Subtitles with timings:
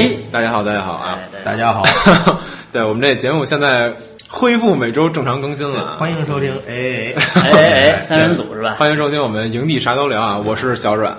[0.00, 1.18] 哎，大家好，大家好啊！
[1.44, 1.82] 大家好，
[2.72, 3.92] 对我们这节目现在
[4.30, 6.50] 恢复每周正常更新了，欢迎收听。
[6.66, 7.50] 哎哎哎
[7.98, 8.76] 哎，三人组是吧？
[8.78, 10.38] 欢迎收听我们营地啥都聊啊！
[10.42, 11.14] 我是小阮，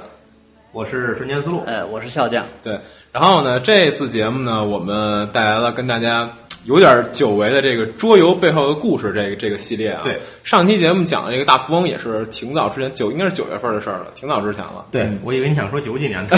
[0.72, 1.64] 我是瞬间思路。
[1.68, 2.46] 哎，我是笑匠。
[2.64, 2.80] 对，
[3.12, 6.30] 然后呢，这次节目呢，我们带来了跟大家
[6.64, 10.02] 有点久违的这个桌游背后的故事这个这个系列啊。
[10.06, 14.86] 对，上期节目讲的这个大富翁也是挺早之前九应该是九月份的事儿了，挺早之前了。
[14.92, 16.38] 对，我以为你想说九几年 的，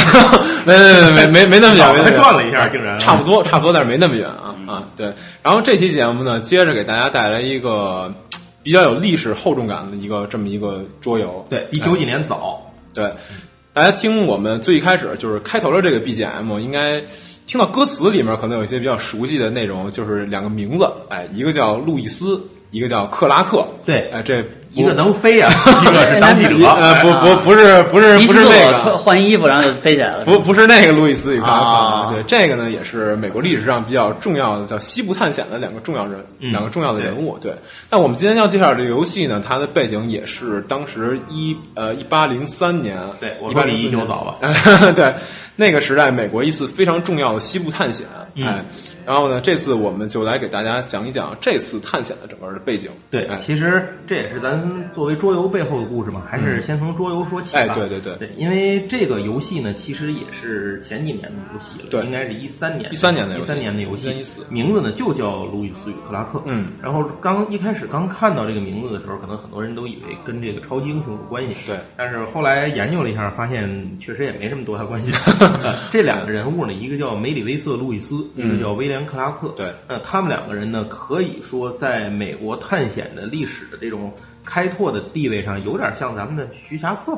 [0.66, 4.88] 没没没没没那么远， 还转了一下，竟然差不多差不多，但是没那么远啊啊！
[4.96, 5.14] 对，
[5.44, 8.12] 然后这期节目呢，接着给大家带来一个
[8.64, 11.46] 比较有历史厚重感的一个这么一个桌游。
[11.50, 12.60] 对，比九几年早。
[12.96, 13.12] 对，
[13.74, 17.02] 大家听我们最一开始就是开头的这个 BGM，应该
[17.48, 23.68] 听到歌词里面可能有一些比较熟悉的内容，就是两个名字，哎，一个叫路易斯，一个叫克拉克。
[23.84, 25.52] 对，哎，这一个能飞啊，
[25.84, 26.56] 一个是当记者。
[26.74, 30.26] 呃，不不不是不是不是那个换衣服然后就飞起来了。
[30.26, 31.64] 不不是那个路易斯与克拉克。
[31.64, 37.38] 啊对，这个呢也是美国历史上比较重要的叫西部探险的两个重要人，两个重要的人物。
[37.40, 37.54] 对，
[37.90, 44.36] 那我们今天要介绍这个游戏呢，它的背景也是当时一呃一八零三年，对，我一八零比你就早吧。
[44.96, 45.14] 对，
[45.56, 48.06] 那个时代美国一次非常重要的西部探险，
[48.44, 48.64] 哎，
[49.06, 52.90] 然后呢，这次我们就来给大家讲一讲这次探险的整个的背景。
[53.10, 53.38] 对，哎。
[53.38, 57.62] 其实这也是咱作为桌游背后的故事嘛，还是先从桌游说起吧。
[57.62, 58.16] 哎对对对。
[58.16, 62.04] 对，因为这个游戏呢，其实也是前几年的游戏了，对。
[62.06, 63.44] 应该是一三年，13年的游戏。
[63.44, 66.40] 一三年的游戏，13 14名字呢就叫《路易斯与克拉克》。
[66.46, 75.14] 嗯，然后刚一开始刚看到这个名字的时候，可能很多人都以为跟这个超级英雄有关系，对，但是后来研究了一下，发现确实也没什么多大关系。
[75.92, 79.50] 这两个人物呢，一个叫梅里威瑟·路易斯，一个叫威廉·克拉克。
[79.50, 84.12] 嗯对，那他们两个人呢，可以说在美国探险的历史的这种
[84.44, 87.14] 开拓的地位上，有点像咱们的徐霞客。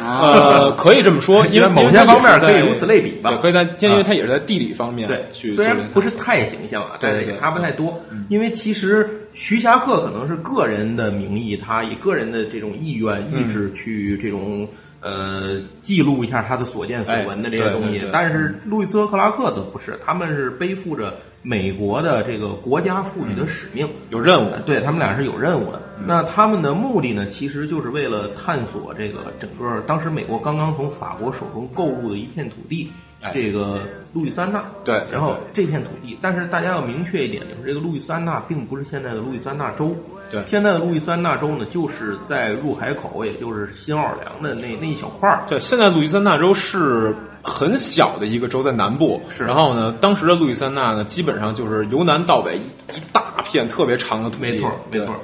[0.00, 8.00] 呃， 可以这么说，因为某些方面可以如此类比吧对，可以在，因为它也是在地理方面对，虽然不是太形象啊，但是也对对对差不太多。
[8.28, 14.66] 因为其实徐霞客可能是个人的名义，他以个人的这种意愿、意志去这种
[15.04, 18.02] 呃记录一下他的所见所闻的这些东西。
[18.10, 23.86] 但是路易斯和克拉克则不是，他们是背负着美国的这个国家赋予的使命。
[24.08, 25.82] 有任务，对他们俩是有任务的。
[26.06, 33.80] 那他们的目的呢，其实就是为了探索这个整个当时美国刚刚从法国手中购入的一片土地，哎这个
[34.12, 34.62] 路易斯安那。
[34.84, 39.94] 对然后这片土地，但是大家要明确一点，就是这个路易斯安那并不是现在的路易斯安那州。
[40.30, 45.44] 对现在的路易斯安那州呢，就是在入海口，也就是新奥尔良的那那一小块儿。
[45.48, 49.20] 对，现在路易斯安那州是很小的一个州，在南部。
[49.28, 54.50] 是然后呢，当时的路易斯安那呢，基本上就是由南到北一大片特别长的土地。
[54.50, 55.14] 没错，没错。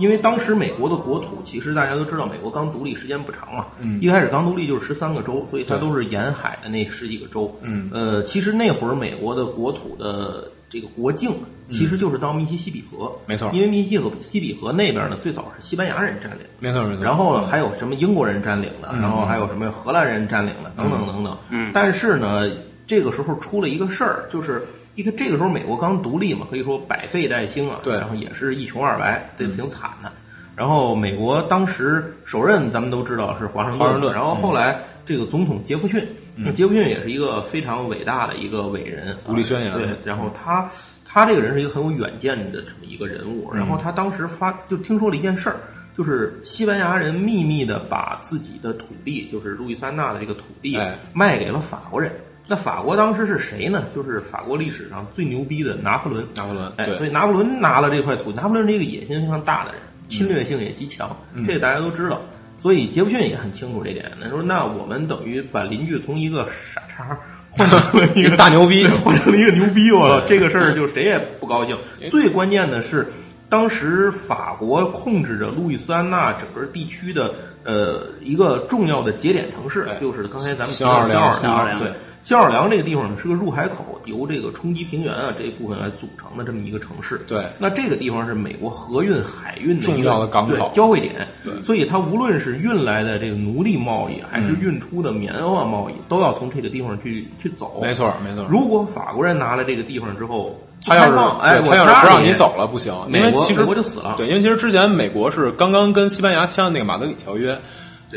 [0.00, 7.54] 因为当时美国的国土，其实大家都知道，美国刚独立时间不长嘛，嗯一开始刚独立就是十三个州，所以它都是沿海的那十几个州。
[7.62, 11.32] 嗯，呃，其实那会儿美国的国土的这个国境，
[11.70, 17.04] 其实就是到密西西比河，没错因为密西西比河那边呢，最早是西班牙人占领，没错没错。
[17.04, 21.36] 然后呢，还有什么英国人占领的，嗯然后还有什么荷兰人占领的，等等等等。
[21.50, 22.50] 嗯，但是呢，
[22.86, 24.62] 这个时候出了一个事儿，就是
[24.94, 30.12] 一个这个时候美国刚独立嘛，可以说百废待兴啊，对然后也是一穷二白，这挺惨的。
[30.56, 36.06] 然后美国当时首任咱们都知道是华盛顿，华盛顿然后后来这个总统杰弗逊，
[36.36, 40.68] 那杰弗逊也是一个非常伟大的一个伟人，独立宣言对，然后他
[41.04, 45.56] 他这个人是一个很有远见的这么一个人物，然后他当时发就听说了一件事儿，
[45.94, 52.12] 就是西班牙人秘密的把自己的土地，就是路易斯安那的这个土地哎卖给了法国人。
[52.50, 53.84] 那法国当时是谁呢？
[53.94, 56.26] 就是法国历史上最牛逼的拿破仑。
[56.34, 62.20] 拿破仑哎，所以拿破仑拿了这块土地，拿破仑是一个野心非常大的人，侵略性也极强，嗯这个大家都知道。
[62.58, 64.10] 所以杰弗逊也很清楚这点。
[64.20, 67.16] 他说：“那我们等于把邻居从一个傻叉
[67.48, 70.26] 换成了一个大牛逼换成了一个牛逼，我操！
[70.26, 71.78] 这个事儿就谁也不高兴。
[72.10, 73.06] 最关键的是，
[73.48, 77.32] 当时法国控制着路易斯安那整个地区的
[77.64, 81.92] 呃一个重要的节点城市哎，就是刚才咱们提到新奥新奥尔良对。
[82.22, 87.18] 新奥尔良这个地方呢是个入海口，由这个冲积平原啊这一部分来组成的这么一个城市。
[87.26, 91.26] 对那这个地方是美国河运、海运的重要的港口交汇点。
[91.42, 97.80] 对所以它无论是运来的这个奴隶贸易，还嗯是运出的棉花贸易，都要从这个地方去去走。
[97.82, 98.46] 没错没错。
[98.50, 104.14] 如果法国人拿了这个地方之后，他要是哎，他要是不让你走了不行，因美国为其实美国就死了。
[104.16, 107.60] 对，因为其实之前美国是刚刚跟西班牙签了那个马德里条约，对，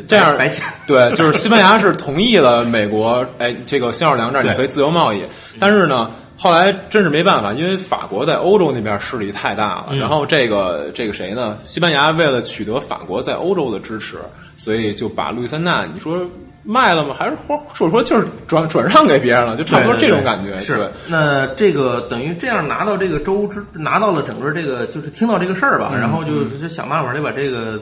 [0.07, 0.35] 这样。
[0.87, 5.23] 对，就是西班牙是同意了美国，哎，这个新奥尔良这儿你可以自由贸易，
[5.59, 11.57] 但是呢，后来真是没办法，因为法国在欧洲那边势力太大了，嗯然后这个这个谁呢？
[11.63, 14.17] 西班牙为了取得法国在欧洲的支持，
[14.57, 16.17] 所以就把路易斯安那，你说
[16.63, 17.13] 卖了吗？
[17.17, 19.55] 还是或或者说就是转转让给别人了？
[19.55, 20.57] 就差不多这种感觉。
[20.57, 27.79] 是对，那这个等于这样拿到这个州之拿到了整个这个就是听到这个事儿吧，嗯然后就是就想办法得把这个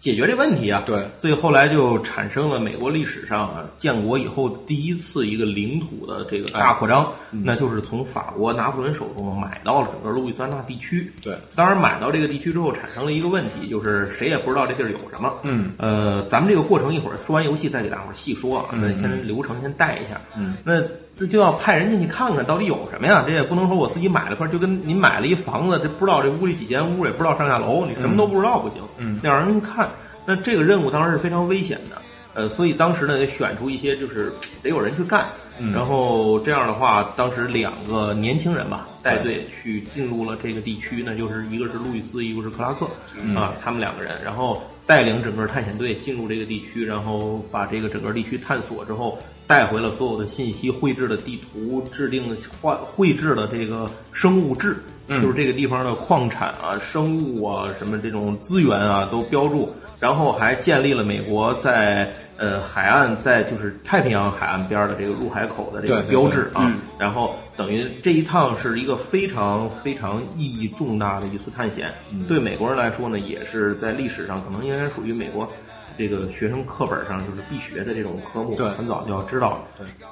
[0.00, 0.82] 解决这问题啊。
[0.86, 11.12] 对所以后来就产生了美国历史上啊建国以后第一次一个领土的这个大扩张，哎嗯那就是从法国拿破仑手中买到了整个路易斯安那地区。
[11.22, 15.34] 对，当然买到这个地区之后，产生了一个问题，就是谁也不知道这地儿有什么。
[15.42, 20.20] 嗯，呃，咱们这个过程一会儿说完游戏再给大伙儿细说啊，嗯先流程先带一下。
[20.36, 20.80] 嗯，那
[21.18, 23.24] 这就要派人进去看看到底有什么呀？
[23.26, 28.80] 这也不能说我自己买了块，就跟您买了一房子，这不知道这屋里几间屋，也不知道上下楼，你什么都不知道不行。
[28.98, 29.90] 嗯，要让人看，
[30.24, 32.00] 那这个任务当然是非常危险的。
[32.34, 34.32] 呃，所以当时呢，得选出一些就是
[34.62, 35.26] 得有人去干。
[35.60, 42.86] 嗯然后这样的话，当时两个年轻人吧带队去进入了这个地区，那就是一个是路易斯，一个是克拉克、
[43.20, 55.20] 嗯啊，他们两个人，然后带领整个探险队进入这个地区，然后把这个整个地区探索之后，带回了所有的信息，绘制的地图，制定的画绘制的这个生物志，嗯。
[55.20, 59.68] 就是这个地方的矿产啊、生物啊、什么这种资源啊都标注，
[60.00, 66.78] 然后还建立了美国在呃海岸在就是太平洋海岸边的这个入海口的这个标志啊，嗯。
[66.98, 71.92] 然后等于这一趟是一个非常非常意义重大的一次探险，
[72.28, 75.50] 对美国人来说呢，也是在历史上可能应该属于美国。
[75.98, 79.64] 这个学生课本上就是必学的这种科目，对很早就要知道了。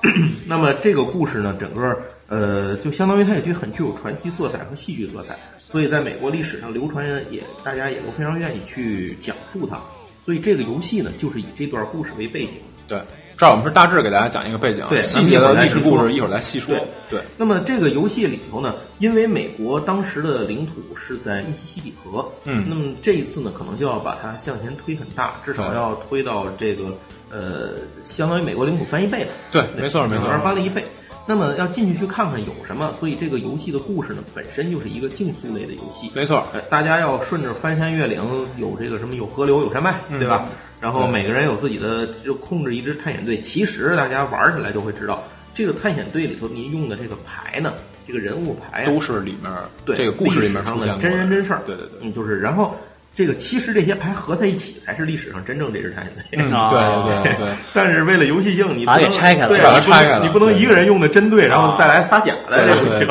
[0.45, 1.97] 那么这个故事呢，整个
[2.27, 9.79] 呃，就相当于它也具很具有传奇色彩和戏剧色彩，所以在美国历史上流传也大家也都非常愿意去讲述它。
[10.25, 12.55] 所以这个游戏呢，就是以这段故事为背景。
[12.89, 13.01] 对，
[13.37, 16.75] 这儿我们是大致给大家讲一个背景，对细节的历史故事一会儿再细说。
[17.11, 26.85] 对，那么这个游戏里头呢，因为美国当时的领土是在密西西比河，嗯那么这一次呢，可能就要把它向前推很大，至少要推到这个
[27.31, 27.73] 呃，
[28.03, 29.29] 相当于美国领土翻一倍了。
[29.51, 30.83] 对没错没错整个翻了一倍。
[31.27, 36.11] 那么要进去去看看有什么，所以这个游戏的故事呢，本身就是一个竞速类的游戏。
[36.15, 38.23] 没错，呃大家要顺着翻山越岭，
[38.57, 40.49] 有这个什么有河流有山脉，嗯对吧？
[40.81, 43.41] 然后每个人有自己的就控制一支探险队。
[43.41, 47.73] 其实大家玩起来就会知道，这个探险队里头您用的这个牌呢，
[48.07, 49.51] 这个人物牌啊都是里面
[49.85, 51.63] 对这个故事里面出现过真人真事儿。
[51.67, 51.99] 对对对。
[52.03, 52.77] 嗯，就是然后
[53.17, 56.23] 这个其实这些牌合在一起才是历史上真正这支探险队。
[56.37, 63.09] 对对对， 但是为了游戏性，你不把给拆开了对把它拆开了你不能一个人用的针对，然后再来撒假的，这不行。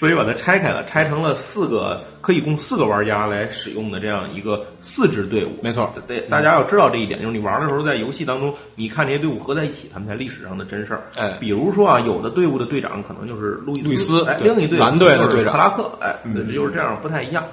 [0.00, 5.50] 所以把它拆开了，拆成了四个可以供四个玩家来使用的这样一个四支队伍。
[5.62, 11.02] 没错，对，大家要知道这一点，就是你玩的时候，在游戏当中，你看这些队伍合在一起，他们才历史上的真事儿。
[11.18, 17.44] 哎比如说啊，有的队伍的队长可能就是路易路易斯哎，另一队蓝队的就是队长克拉克，哎，嗯对，就是这样，不太一样。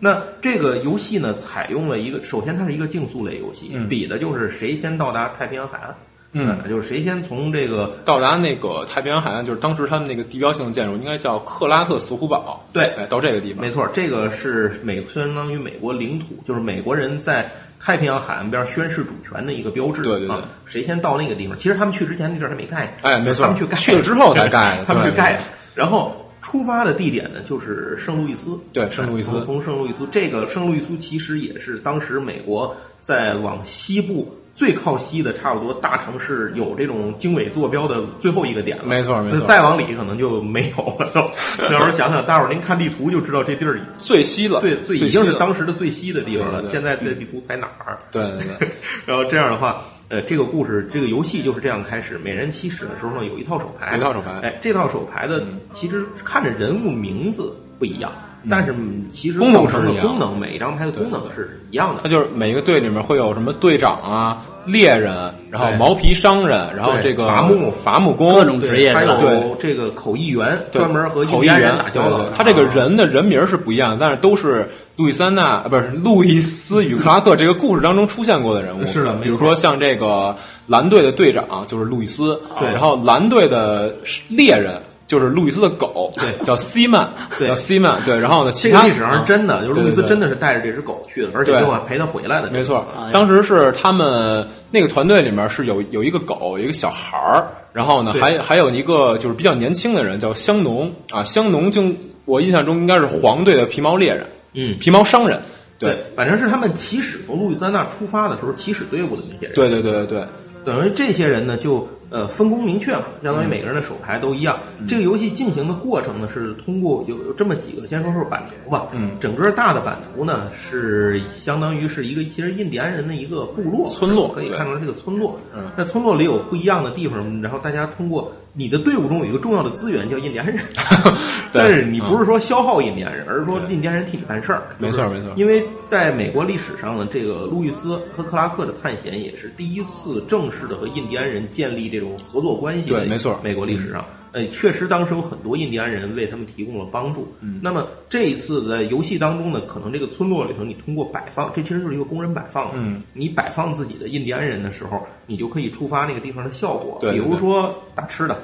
[0.00, 5.94] 那这个游戏呢，采用了一个，首先它是一个竞速类游戏，嗯比的就是谁先到达太平洋海岸。
[6.34, 12.64] 嗯呃就是谁先从这个到达那个太平洋海岸，就是当时他们那个地标性的建筑应该叫克拉特索湖堡。
[12.72, 20.02] 对哎，到这个地方，没错，这个是美相当于美国领土，就是美国人在太平洋海岸边宣誓主权的一个标志。
[20.02, 21.56] 对对对啊，谁先到那个地方？
[21.58, 22.92] 其实他们去之前那地儿还没盖呢。
[23.02, 25.40] 哎没错他们去盖，去了之后才盖的 他们去盖的。
[25.74, 28.58] 然后出发的地点呢，就是圣路易斯。
[28.72, 34.34] 对圣路易斯从从圣路易斯，这个圣路易斯其实也是当时美国在往西部。
[34.54, 41.10] 最靠西的差不多大城市有这种经纬坐标的最后一个点了，没错没错那再往里可能就没有了。
[41.14, 46.60] 都 那时候想想，大伙儿您看地图就知道这地儿最西了，对，最已最西了经是当时的最西的地方了。
[46.60, 47.96] 对对对现在这地图在哪儿？
[48.10, 48.68] 对对对，
[49.06, 52.18] 然后这样的话，呃，这个故事，这个游戏就是这样开始。
[52.18, 58.12] 每人起始的时候呢，有一套手牌，有一套手牌哎，这套手牌的其实看着人物名字不一样，
[58.50, 62.08] 但是嗯其实功能是一样功能，每一张牌的功能是一样的它。
[62.08, 78.84] 就是每一个队里面会有什么队长啊、猎人，然后毛皮商人，然后这个伐木伐木工各种职业还有这个口译员，专门和口译员打交道他这个人的人名是不一样的，但是都是路易斯啊，不是路易斯与克拉克这个故事当中出现过的人物。
[78.86, 80.34] 是的比如说像这个
[80.66, 83.94] 蓝队的队长就是路易斯，对然后蓝队的
[84.28, 84.80] 猎人。
[85.12, 87.06] 就是路易斯的狗， 对叫西曼，
[87.38, 92.50] 对叫西曼，对，然后呢，其他历史上是真的，就是路易斯真的是带着这只狗去的，而且最后还陪他回来的。
[92.50, 101.82] 没错当时是他们那个团队里面是有有一个狗，有一个小孩儿，然后呢，还还有一个就是比较年轻的人叫香农啊，香农就
[102.24, 105.38] 我印象中应该是黄队的皮毛猎人，嗯，皮毛商人，
[105.78, 109.54] 对，反正是他们起始从路易斯安那出发的时候，起始队伍的那些人。
[109.54, 110.26] 对对对对对，
[110.64, 114.58] 等于这些人呢，就呃分工明确嘛，相当于每个人的手牌都一样。
[114.86, 118.86] 这个游戏进行的过程呢是通过有有这么几个，先说说版图吧。
[118.92, 125.38] 嗯，整个大的版图呢是相当于是一个其实印第安人的一个部落村落可以看出来这个村落。
[125.56, 130.58] 嗯，在村落里有不一样的地方，然后大家通过你的队伍中有一个重要的资源叫印第安人，
[131.52, 134.62] 但是你不是说消耗印第安人，而是说印第安人替你办事儿。
[134.78, 135.32] 没错没错。
[135.36, 142.90] 因为在美国历史上呢，这个路易斯和克拉克的探险也是第一次正式的和印第安人建立这种合作关系。
[142.90, 143.40] 对没错。
[143.42, 147.32] 美国历史上，呃，确实当时有很多印第安人为他们提供了帮助。
[147.40, 152.70] 嗯，那么这一次在游戏当中呢，可能这个村落里头，你通过摆放，这其实就是一个工人摆放。
[152.74, 156.98] 嗯，你摆放自己的印第安人的时候，你就可以触发那个地方的效果。
[157.00, 158.38] 对对比如说打吃的，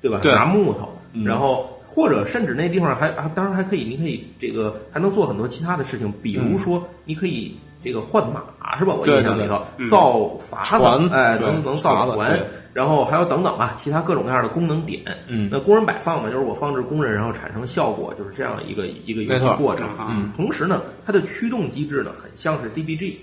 [0.00, 0.18] 对吧？
[0.22, 1.70] 对拿木头，嗯然后。
[1.86, 8.42] 或者甚至那地方还啊，当然还可以，你可以这个还能做很多其他的事情，比如说你可以这个换马
[8.80, 8.94] 是吧？
[8.94, 12.44] 我印象里头造筏子，船哎，能能造船对，
[12.74, 15.00] 然后还有等等吧，其他各种各样的功能点。
[15.28, 19.88] 嗯那工人摆放嘛，就是我放置工人，然后产生效果，就是这样一个一个游戏过程。
[20.10, 23.14] 嗯同时呢，它的驱动机制呢，很像是 DBG。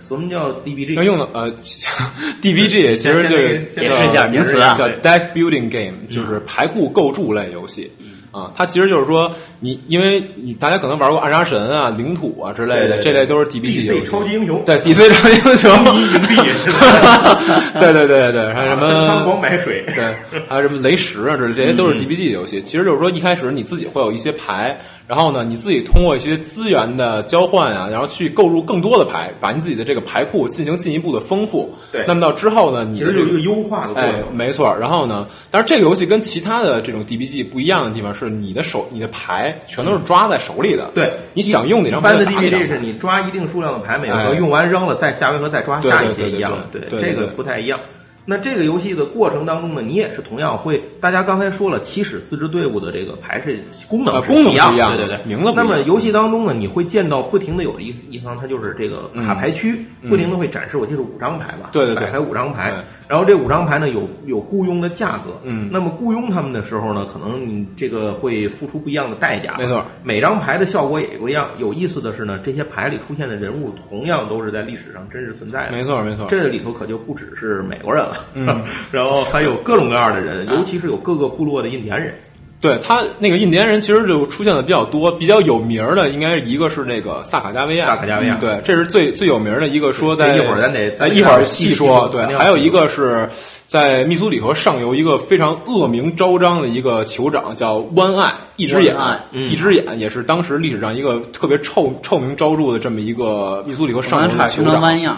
[0.00, 0.94] 什么叫 DBG？
[0.94, 1.52] 那用的呃，
[2.40, 7.90] DBG 其实就是解释一下名词啊叫 Deck Building Game，就是牌库构筑类游戏。
[8.30, 14.10] 啊，它其实就是说，你因为你大家可能玩过暗杀神啊、领土啊之类的，对对这类都是 DBG 游 DC 戏。
[14.10, 16.36] 超级英雄，对 DC 超级英雄， 营地，
[17.80, 20.14] 对对对对，还有什么三仓广买水，对，
[20.48, 22.62] 还有什么雷石啊之类，这些都是 DBG 的游戏。
[22.62, 24.78] 其实就是说，一开始你自己会有一些牌，
[25.10, 31.68] 然后呢，你自己通过一些资源的交换啊，然后去购入更多的牌，把你自己的这个牌库进行进一步的丰富。
[31.90, 34.32] 对那么到之后呢，你其实就是一个优化的过哎程，。
[34.32, 34.72] 没错。
[34.78, 40.88] 然后呢，但是这个游戏跟其他的这种 DBG 不一样的地方是，你的手、你的牌全都是抓在手里的。
[40.94, 46.52] 对，你想用哪张牌一般的 DBG 是你抓一定数量的牌，每回哎合用完扔了，再下回合再抓下一些一样。
[46.70, 47.80] 对这个不太一样。
[48.30, 61.70] 那这个游戏的过程当中呢，你也是同样会，大家刚才说了，起始四支队伍的这个牌是功能是啊功能一样对对对，那么游戏当中呢，你会见到不停的有一一方，它就是这个卡牌区，不停的会展示，我记得是五张牌吧？
[61.70, 62.78] 嗯对对对摆开五张牌对，
[63.10, 69.84] 然后这五张牌呢有有雇佣的价格，嗯那么雇佣他们的时候呢，可能你这个会付出不一样的代价，没错。
[70.04, 71.48] 每张牌的效果也不一样。
[71.58, 75.76] 有意思的是呢，这些牌里出现的人物同样都是在历史上真实存在的。
[75.76, 76.24] 没错没错。
[76.28, 78.46] 这里头可就不只是美国人了，嗯
[78.92, 82.14] 然后还有各种各样的人，尤其是有各个部落的印第安人。
[82.60, 89.90] 对他那个印第安人其实就出现的比较多，比较有名儿的应该一个是那个萨卡加维亚，萨卡加维亚嗯对，这是最最有名的一个。
[89.92, 92.08] 说在这一会儿咱得咱一会儿细说。
[92.08, 93.28] 对还有一个是
[93.70, 98.96] 在密苏里河上游一个非常恶名昭彰的一个酋长叫弯爱，一只眼，
[99.30, 99.48] 嗯。
[99.48, 104.80] 一只眼也是当时历史上一个特别臭臭名昭著的这么一个个密苏里河上游的酋长。
[104.80, 105.16] 弯样，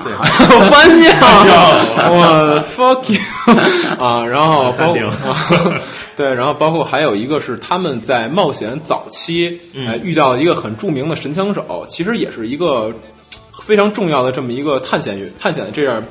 [0.71, 1.17] 弯样，
[2.13, 3.19] 我 fuck you
[3.99, 4.23] 啊！
[4.23, 5.81] 然后包括啊
[6.15, 12.93] 对，然后包括还有一个是他们在冒险早期，呃，遇到一个很著名的神枪手，其实也是一个
[13.65, 16.03] 非常重要的这么一个探险员，探险的这样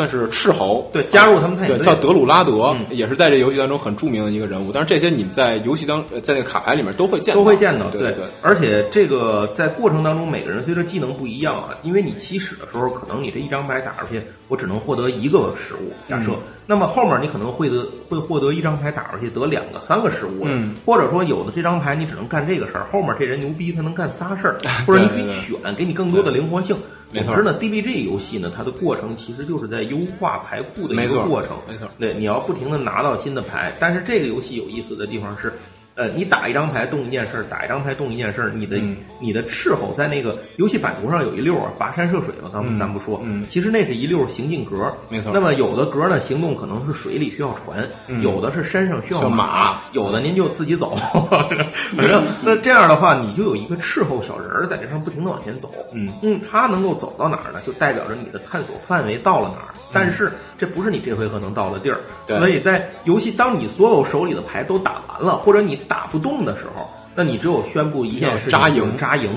[0.00, 4.70] 算是斥候，对加入他们探险对，队叫德鲁拉德，嗯也是在这游戏当中很著名的一个人物。
[4.72, 8.24] 但是这些你们在游戏当呃在那个卡牌里面都会见到，都会见到，对对。
[8.40, 16.38] 而且这个在过程当中，每个人随着技能不一样啊，因为你起始的时候，可能你这一张牌打出去，我只能获得一个食物，假设，嗯
[16.70, 20.76] 那么后面你可能会得会获得一张牌打出去得两个、三个失误的，嗯。
[20.86, 26.76] 或者说有的这张牌你只能干这个事儿，后面这人牛逼，他能干仨事儿， 或者你可以选，给你更多的灵活性。
[27.10, 27.34] 没错。
[27.34, 31.88] 总之呢，DBG 游戏呢，它的过程其实就是在优化牌库的一个过程，没错。
[31.98, 35.52] 对，你要不停的拿到新的牌，但是这个游戏有意思的地方是，
[36.00, 50.96] 呃，你打一张牌动一件事儿，打一张牌动一件事儿，你的、嗯你的斥候在那个游戏版图上有一溜儿啊，跋山涉水嘛，咱们嗯咱不说，嗯其实那是一溜儿行进格，没错那么有的格呢，行动可能是水里需要船，嗯有的是山上需需要马马，有的您就自己走，
[51.94, 57.60] 反正那这样的话，你就有一个斥候小人儿在这上不停的往前走，嗯嗯，他能够走到哪儿呢？
[57.66, 59.74] 就代表着你的探索范围到了哪儿。
[59.92, 69.30] 但是这不是你这回合能到的地儿，对所以在游戏当你所有手里的牌都打完了，或者你打不动的时候，那你只有宣布一件事情：扎营扎营。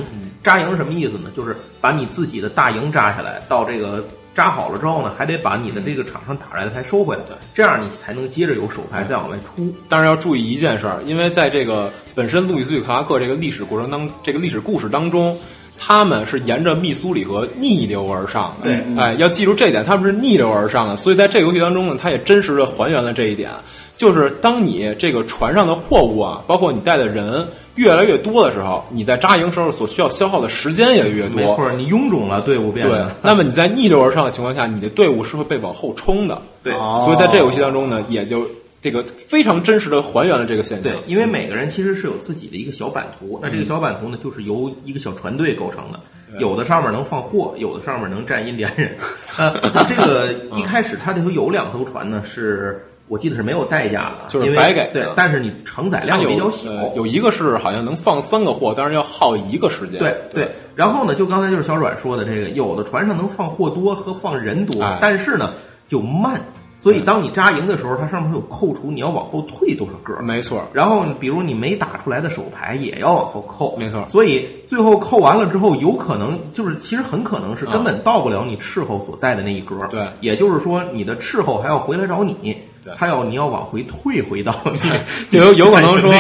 [0.44, 1.32] 扎营什么意思呢？
[1.36, 4.04] 就是把你自己的大营扎下来，到这个。
[4.34, 9.72] 扎好了之后呢，还得把你的这个场上打出来的牌收回来，对这样你才能接着有手牌再往外出。
[9.88, 15.38] 但是要注意一件事儿，因为在这个本身路易斯与克拉克这个历史过程当这个历史故事当中，
[15.78, 18.66] 他们是沿着密苏里河逆流而上的。
[18.68, 23.50] 对哎，要记住这一点，他们是逆流而上的，所以在这个游戏当中呢，它也真实的还原了这一点。
[23.96, 31.36] 就是当你这个船上的货物啊，包括你带的人越来越多的时候，你在扎营时候所需要消耗的时间也越多。
[31.36, 36.42] 没错，你臃肿了，队伍变对得，那么你在逆流而上的情况下，你的队伍是会被往后冲的。
[36.64, 38.46] 对哦所以在这个游戏当中呢，也就
[38.84, 40.92] 这个非常真实的还原了这个现象。
[40.92, 46.00] 对，因为每个人其实是有自己的一个小版图，那这个小版图呢，就是由一个小船队构成的。
[46.40, 48.98] 有的上面能放货，有的上面能站印第安人。
[49.38, 56.72] 呃，这个 一开始它这头有两艘船呢，是我记得是没有代价的，就是白给，对但是你承载量比较小。
[56.72, 60.00] 呃有一个是好像能放三个货，但是要耗一个时间。
[60.00, 65.54] 对对，然后呢，就刚才就是小阮说的这个，有的船上能放货多和放人多，哎但是呢
[65.88, 66.42] 就慢，
[66.84, 70.22] 所以当你扎营的时候，它上面会有扣除，你要往后退多少个。
[70.22, 70.68] 没错。
[70.74, 79.78] 然后，比如你没打出来的手牌也要往后扣，没错所以最后扣完了之后，有可能就是其实很可能是根本到不了你斥候所在的那一格。
[79.90, 82.36] 对也就是说你的斥候还要回来找你，
[82.84, 84.80] 对他要你要往回退回到你
[85.30, 86.14] 就有有可能 说。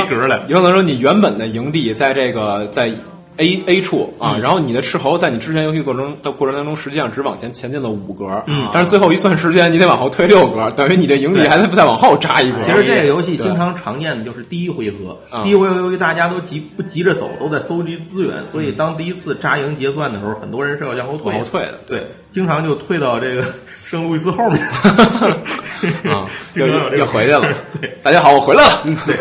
[0.48, 2.89] 有可能说你原本的营地在这个在
[3.37, 4.41] A A 处啊，嗯。
[4.41, 8.69] 然后你的斥候在你之前游戏过程的过程当中，实际上只往前前进了五格，嗯。
[8.73, 12.57] 但是最后一算时间，你得往后退六格，等于你这营地还得再往后扎一格。
[12.61, 15.43] 其实这个游戏经常常见的就是第一回合，啊。
[15.43, 21.79] 第一回合由于大家都急不急着走，都在搜集资源，所以当第一次扎营结算的时候，很多人是要向后退，往后退的。
[21.87, 23.43] 对，经常就退到这个
[23.83, 24.61] 圣路易斯后面。
[26.11, 27.47] 啊， 经又常有这个又回来了。
[27.81, 27.97] 对。
[28.01, 28.83] 大家好，我回来了。
[29.05, 29.17] 对，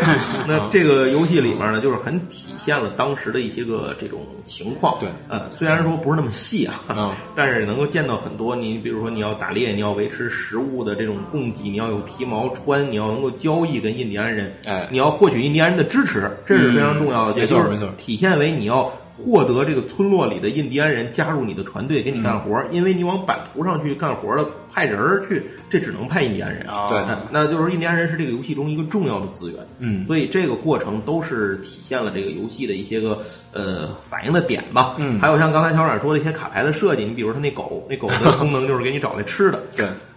[0.47, 4.99] 那这个游戏里面呢，就是很体现了当时的一些个这种情况。
[5.01, 8.55] 对呃，虽然说不是那么细啊，嗯 但是能够见到很多。
[8.55, 17.35] 你比如说，你要打猎，你要维持食物的这种供给，你要有皮毛穿，你要能够交易跟印第安人，哎你要获取印第安人的支持，这是非常重要的。
[17.35, 18.93] 没也就是错没错体现为你要。
[19.13, 26.67] 获得这个村落里的印第安人加入你的船队，给你干活儿，因为你往版图上去干活儿了，派人儿去，这只能派印第安人。
[26.69, 29.59] 啊对那那就是印第安人是这个游戏中一个重要的资源。
[29.79, 33.21] 嗯所以这个过程都是体现了这个游戏的一些个
[33.53, 34.97] 呃反应的点吧。
[34.99, 40.12] 嗯还有像刚才小冉说的一些卡牌的设计，你比如说那狗，那狗的功能就是给你找那吃的， 对你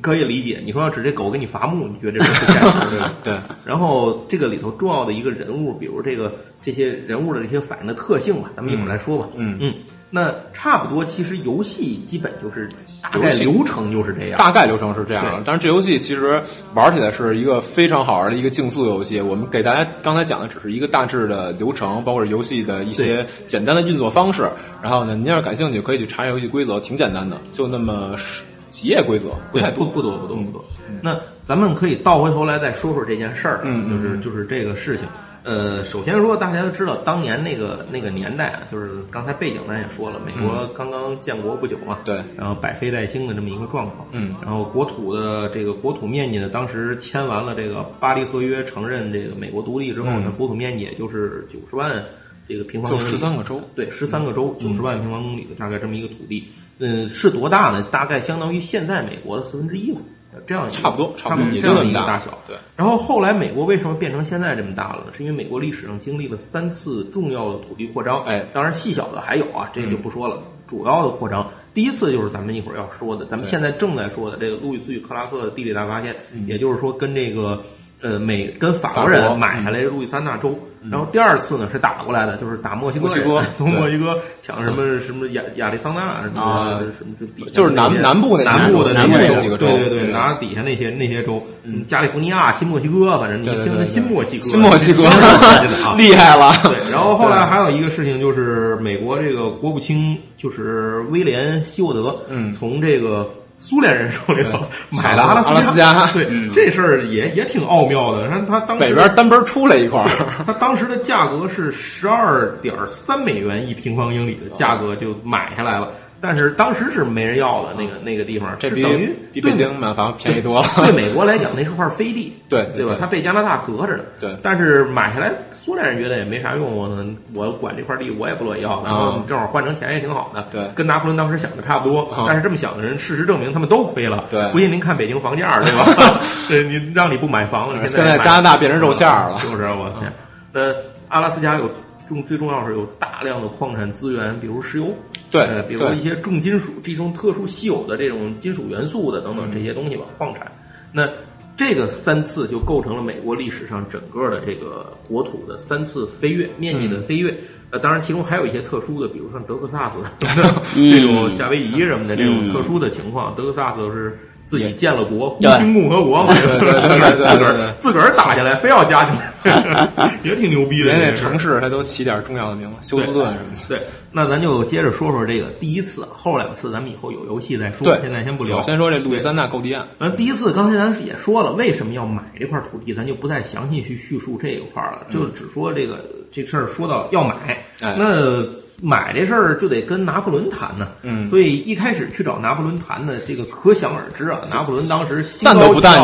[0.00, 0.60] 可以理解。
[0.64, 3.14] 你说要指这狗给你伐木，你觉得这是不现实 对吧？
[3.24, 6.32] 对，然后这个里头重要的一个人物，比如这个
[6.62, 9.28] 这些人物的这些反应的特性吧，咱们一会儿来说吧。
[9.36, 9.74] 嗯嗯，
[10.10, 12.68] 那差不多，其实游戏基本就是
[13.02, 14.38] 大概流程就是这样。
[14.38, 15.42] 大概流程是这样。
[15.44, 16.40] 但是这游戏其实
[16.74, 19.20] 玩起来是一个非常好玩的一个竞速游戏。
[19.20, 24.48] 我们给大家刚才讲的只是一个大致的流程，包括游戏的一些简单的运作方式。
[24.82, 29.84] 然后呢，您要是感兴趣，可以去查查游戏规则，挺简单的，就那么十几页规则，不对太多。
[29.84, 30.64] 不不多不多不多。
[31.02, 35.06] 那咱们可以倒回头来再说说这件事儿，就是就是这个事情。
[35.42, 52.04] 呃，首先说，大家都知道，当年那个那个年代啊，就是刚才背景咱也说了，美国刚刚建国不久嘛，对然后百废待兴的这么一个状况，嗯，然后国土的这个国土面积呢，当时签完了这个巴黎合约，承认这个美国独立之后呢，嗯国土面积也就是九十万
[52.46, 56.69] 这个平方就公里，十三个州，对，十三个州，九十万平方公里的大概这么一个土地，嗯，
[57.08, 57.86] 是多大呢？
[57.90, 60.00] 大概相当于现在美国的四分之一吧，
[60.46, 62.38] 这样差不多差差不多也这样就那么大一个大小。
[62.46, 65.12] 对，然后后来美国为什么变成现在这么大了呢？
[65.12, 70.42] 是因为美国历史上经历了三次重要的土地扩张，哎当然细小的还有啊，这个就不说了。
[70.66, 77.62] 主要的扩张，第一次就是咱们一会儿要说的，咱们现在正在说的这个路易斯与克拉克的地理大发现，嗯也就是说跟这个。
[78.02, 80.58] 呃，美跟法国人买下来路易斯安那州，
[80.90, 95.02] 然后第二次呢是打过来的，就是打墨西哥人，墨西哥 从墨西哥抢什么什么亚亚利桑那什么啊什么就就是南南部那南部的南部那几个州对对对，拿底下那些那些州，嗯，加利福尼亚、新墨西哥，反正你听新墨西哥，新墨西哥
[95.98, 96.52] 厉害了。
[96.62, 102.50] 对，然后后来还有一个事情就是美国这个国务卿就是威廉希沃德，嗯。
[102.52, 103.28] 从这个
[103.60, 104.58] 苏联人手里头
[104.90, 106.06] 买了阿拉斯加。
[106.08, 108.26] 对，这事儿也也挺奥妙的。
[108.26, 110.08] 然后他当时北边单边出来一块儿，
[110.46, 115.90] 他当时的价格是十二点三美元一平方英里的价格就买下来了，
[116.20, 120.68] 但是当时是没人要的那个那个地方，这等于比北京买房便宜多了。
[120.76, 122.96] 对美国来讲，那是块飞地， 对对吧？
[123.00, 126.88] 它被加拿大隔着的，对但是买下来，苏联人觉得也没啥用，我，
[127.34, 132.02] 我管这块地，我也不乐意要，然后正好换成钱也挺好的，对跟拿破仑当时想的差不多。
[132.12, 134.24] 啊但是这么想的人，事实证明他们都亏了。
[134.30, 136.20] 对不信您看北京房价，对吧？
[136.48, 140.12] 对，你让你不买房，你现在买加拿大变成肉馅儿了就是我天。
[140.52, 140.60] 那
[141.08, 141.70] 阿拉斯加有
[142.10, 144.94] 重最重要是有大量的矿产资源，比如石油，
[145.30, 150.50] 对呃，比如对一些重金属这种特殊稀有的这种金属元素的等等这些东西吧，矿产。
[150.92, 151.08] 那
[151.56, 157.34] 这个三次就构成了美国历史上整个的这个国土的三次飞跃，面积的飞跃。
[157.70, 159.98] 呃，当然其中还有一些特殊的，比如像德克萨斯
[160.74, 163.32] 这种夏威夷什么的这种特殊的情况。
[163.36, 169.32] 德克萨斯是自己建了国，对孤星共和国嘛， 自个儿自个儿打下来，非要加进来，
[170.22, 170.86] 也挺牛逼的。
[170.86, 173.68] 连那城市它都起点重要的名字，休斯顿什么的。
[173.68, 178.58] 对，那咱就接着说说这个第一次，后两次咱们以后有游戏再说，对，现在先不聊。
[178.58, 179.86] 我先说这路易斯安那购地案。
[179.98, 188.44] 那，第一次刚才咱也说了，为什么要买这块土地，咱就不再详细去叙述这一块了，就只说这个这事儿说到要买，哎那
[188.82, 190.88] 买这事儿就得跟拿破仑谈呢。
[191.02, 196.00] 嗯所以一开始去找拿破仑谈的，这个可想而知啊，拿破仑当时心蛋都不蛋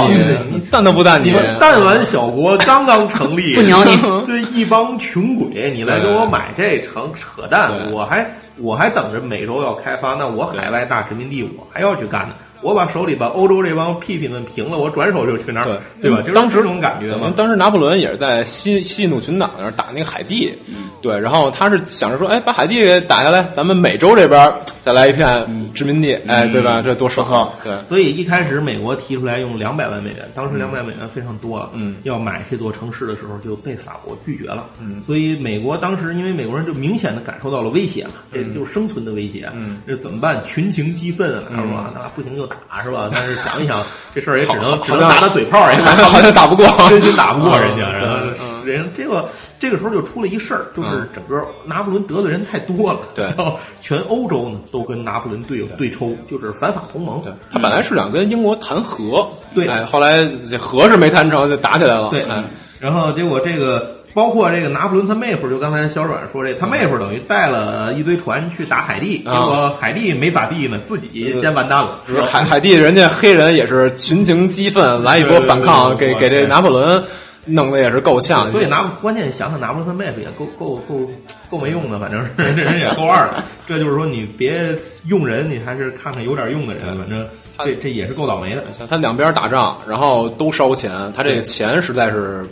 [0.53, 12.34] 你，蛋都不蛋你们弹丸小国刚刚成立，不鸟你， 对一帮穷鬼，你来给我买这成扯淡，我还我还等着美洲要开发，那我海外大殖民地我还要去干呢。
[12.62, 16.20] 我把手里把欧洲这帮屁屁们平了，我转手就去那儿，对对吧？
[16.22, 17.32] 就是当时这种感觉嘛。
[17.36, 20.52] 当时拿破仑也是在西西印度群岛那儿打那个海地，
[21.00, 26.82] 对，然后他是想着说，哎，把海地给打下来，咱们美洲这边再来一片殖民地，哎，对吧？
[26.82, 27.52] 这多爽啊！
[27.62, 40.42] 对，所以一开始美国提出来用两百万美元，当时两百美元非常多了，嗯，要买这座城市的时候就被法国拒绝了，嗯，所以美国当时因为美国人就明显的感受到了威胁嘛，这就是生存的威胁，嗯，这怎么办？
[40.44, 41.92] 群情激愤啊，是吧？
[41.94, 43.09] 那不行就打是吧？
[43.12, 43.82] 但是想一想，
[44.14, 49.28] 这事儿也只能只能打打嘴炮，也好像好像打不过， 真心打不过人家，嗯然后嗯人这个
[49.61, 51.09] 这个时候就出了一事儿，就是嗯。
[51.14, 55.62] 整个拿破仑得罪人太多了，对然后全欧洲呢都跟拿破仑对。
[55.76, 57.32] 对抽，就是反法同盟，对。
[57.50, 62.44] 他本来是想跟英国谈和，对哎，后来这和是没谈成，就打起来了，对，哎，
[62.80, 72.00] 然后结果这个包括这个拿破仑他妹夫，就刚才小阮说这，他妹夫等于带了一堆船去打海地，结啊果海地没咋地呢，自己先完蛋了。
[72.09, 77.05] 就是海海地人家黑人也是群情激愤，来一波反抗，给给这拿破仑
[77.44, 81.07] 弄得也是够呛，所以拿关键想想拿破仑他妹夫也够够够
[81.50, 83.44] 够没用的，反正是这人也够二的。
[83.66, 84.74] 这就是说你别
[85.09, 88.64] 用人，你还是看看有点用的人，反正这这也是够倒霉的。
[88.72, 92.42] 像他两边打仗，然后都烧钱，他这个钱实在是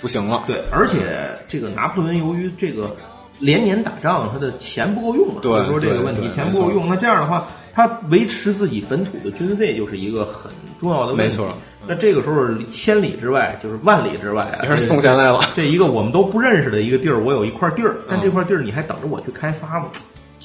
[0.00, 0.44] 不行了。
[0.46, 2.94] 对，而且这个拿破仑由于这个
[3.38, 6.88] 连年打仗，他的钱不够用了，对所以说这个问题钱不够用。
[6.88, 11.22] 那这样的话，他维持自己本土的军费就是一个很重要的问题。
[11.22, 11.52] 没错。
[11.88, 15.40] 那这个时候千里之外就是万里之外啊， 也是送钱来了。
[15.54, 19.86] 这一个我们都不认识的一个地儿，我有一块地儿，但嗯这块地儿你还等着我去开发吗？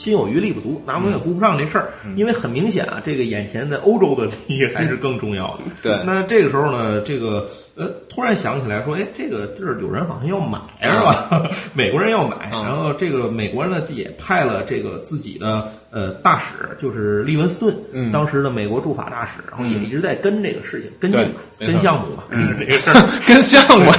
[0.01, 5.63] 心有余力不足，拿破仑也顾不上这事儿，嗯因为很明显啊，这个眼前的欧洲的利益还是更重要的。
[5.83, 11.47] 对那这个时候呢，这个呃，突然想起来说，哎，这个地儿有人好像要买是吧？
[11.73, 23.07] 美国人要买，嗯然后这个美国人呢也派了这个自己的呃大使，就是利文斯顿，嗯当时的美国驻法大使，然后也一直在跟这个事情跟进嘛， 跟项目嘛，跟这个事儿。
[23.27, 23.91] 跟项目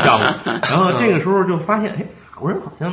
[0.00, 0.26] 项目。
[0.68, 2.92] 然后这个时候就发现，哎，法国人好像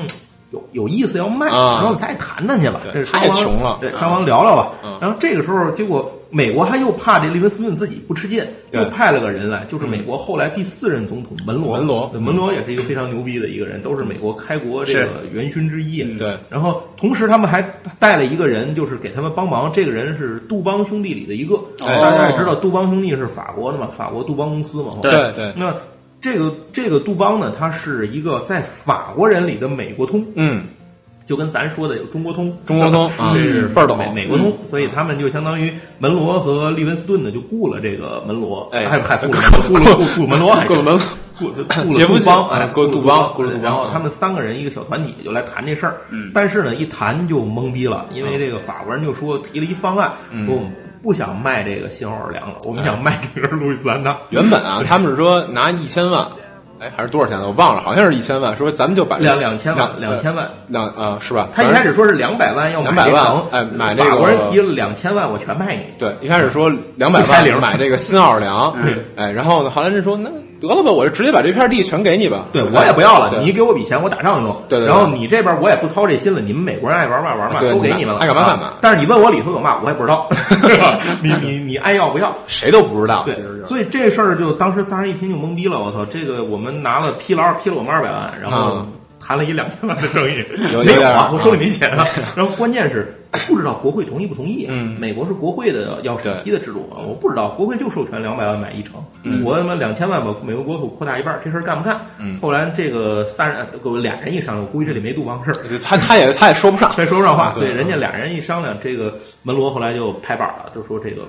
[0.52, 2.82] 有有意思要卖，啊然后咱也谈谈去吧。
[3.12, 4.98] 太穷了对，商王聊聊吧嗯。
[5.02, 11.78] 然后这个时候，结果美国他又怕这利文斯顿自己不吃劲，又派了个人来，就是美国后来第四任总统门罗。
[11.78, 16.04] 门罗门罗也是一个非常牛逼的一个人，都是美国开国这个元勋之一。
[16.18, 17.62] 对然后同时他们还
[18.00, 19.72] 带了一个人，就是给他们帮忙。
[19.72, 24.90] 这个人是杜邦兄弟里的一个，哎大家也知道杜邦兄弟是法国的嘛，法国杜邦公司嘛。
[25.02, 25.74] 对对，那
[26.22, 30.64] 这个这个杜邦呢，它是一个在法国人里的美国通，嗯，
[31.26, 41.02] 就跟咱说的有中国通，中国通啊这是倍儿懂美美国通，所以他们就相当于门罗和利文斯顿呢，就雇了这个门罗，哎还还雇了雇了雇雇门罗，还雇了门罗
[41.42, 41.56] 雇了
[42.06, 46.02] 杜邦，哎，雇了杜邦雇了杜邦然后啊他们三个人一个小团体就来谈这事儿，
[46.36, 50.12] 但是呢，一谈就懵逼了，因为这个法国人就说提了一方案，
[50.46, 54.16] 说我们不想卖这个新奥尔良了，我们想卖这个路易斯安那。
[54.30, 56.28] 原本啊，他们是说拿一千万，
[56.80, 57.48] 哎，还是多少钱呢？
[57.48, 58.56] 我忘了，好像是一千万。
[58.56, 60.50] 说咱们就把两两千万，两两千万。
[60.68, 61.50] 两啊，是吧？
[61.54, 65.84] 他一开始说是两百万要买200万这城，哎买这个法国人提了两千万，我全卖你。
[65.98, 68.76] 对，一开始说两百万买这个新奥尔良，
[69.16, 70.30] 哎，然后呢，后来人说那
[70.62, 72.46] 得了吧，我就直接把这片地全给你吧。
[72.54, 74.64] 对我也不要了，你给我笔钱，我打仗用。
[74.70, 80.30] 对对对然后你这边我也不操这心了，你们美国人爱玩嘛玩嘛，都给你们了，爱干嘛干嘛啊但是你问我里头有嘛，我也不知道？
[81.24, 82.34] 你你你爱要不要？
[82.48, 86.06] 谁都不知道，对所以这事儿就当时仨人一听就懵逼了，我操！
[86.06, 88.86] 这个我们拿了批了二批了我们二百万，然后啊
[89.32, 92.06] 谈了一两千万的生意， 有没有啊，我手里没钱啊。
[92.36, 93.16] 然后关键是
[93.48, 94.68] 不知道国会同意不同意。
[94.70, 99.02] 嗯美国是国会的要审批的制度啊，我不知道国会就授权两百万买一城，
[99.46, 101.98] 我他妈两千万把美国国土扩大一半，这事儿干不干？
[102.20, 105.56] 嗯后来这个三人给我俩人一商量，我估计这里没杜邦事儿。
[105.82, 111.22] 他他也他也说不上，再说不上话，对对，人家俩人一商量，这个门罗后来就拍板了，就说这个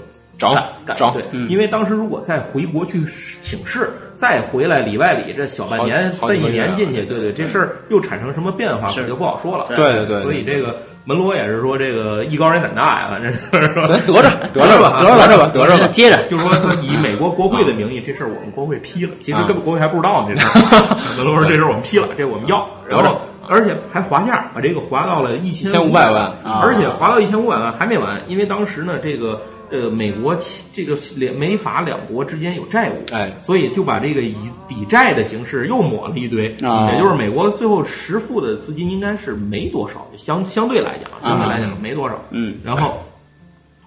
[0.43, 2.99] 整干干整对，因为当时如果再回国去
[3.41, 9.67] 请示，再回来里外里这小半年奔一年进去，对对，这事儿又产生什么变化，就不好说了。
[9.69, 13.39] 对对对所以这个门罗也是说这个艺高人胆大呀，反正是。
[13.75, 15.89] 说 咱得着 得着吧，得着吧，得着吧。
[15.93, 16.27] 接着。
[16.29, 20.35] 就说他以美国国会的名义，这事儿我们国会批了，其实根本国会还不知道呢。
[20.35, 26.61] 这事儿， 门罗说这事儿我们批了，这我们要，然后而且还划价，把这个划到了一千1500万啊。
[26.63, 29.41] 而且划到一千五百万还没完，因为当时呢，这个
[29.73, 34.37] 呃美国其这个两美法两国之间有债务，哎所以就把这个以
[34.69, 43.03] 抵债的形式又抹了一堆，啊也就是美国最后实付的资金应该是没多少，相相对来讲，相对来讲没多少，嗯，然后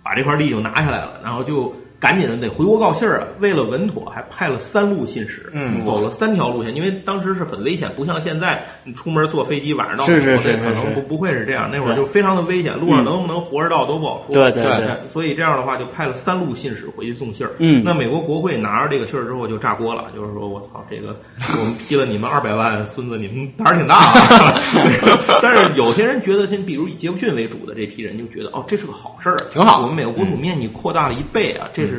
[0.04, 1.74] 把这块地就拿下来了，然后就
[2.06, 3.28] 赶紧的得回国告信儿啊。
[3.40, 14.34] 为了稳妥，还派了三路信使，嗯走了三条路线，因为当时是很危险，不像现在你出门坐飞机晚上到美国这可能不不会是这样，那会儿就非常的危险，路上能不能活着到都不好说。
[14.36, 17.54] 对对对对，所以这样的话，就派了三路信使回去送信儿。
[17.58, 21.16] 嗯那美国国会拿着这个信儿之后就炸锅了，就是说我操，这个
[21.60, 24.54] 我们批了你们二百万，孙子你们胆儿挺大啊。
[25.42, 31.95] 但是有些人觉得，像比如以杰弗逊为主的这批人就觉得，哦，这是个好事儿，挺好我们美国国土面积扩大了一倍啊，这是。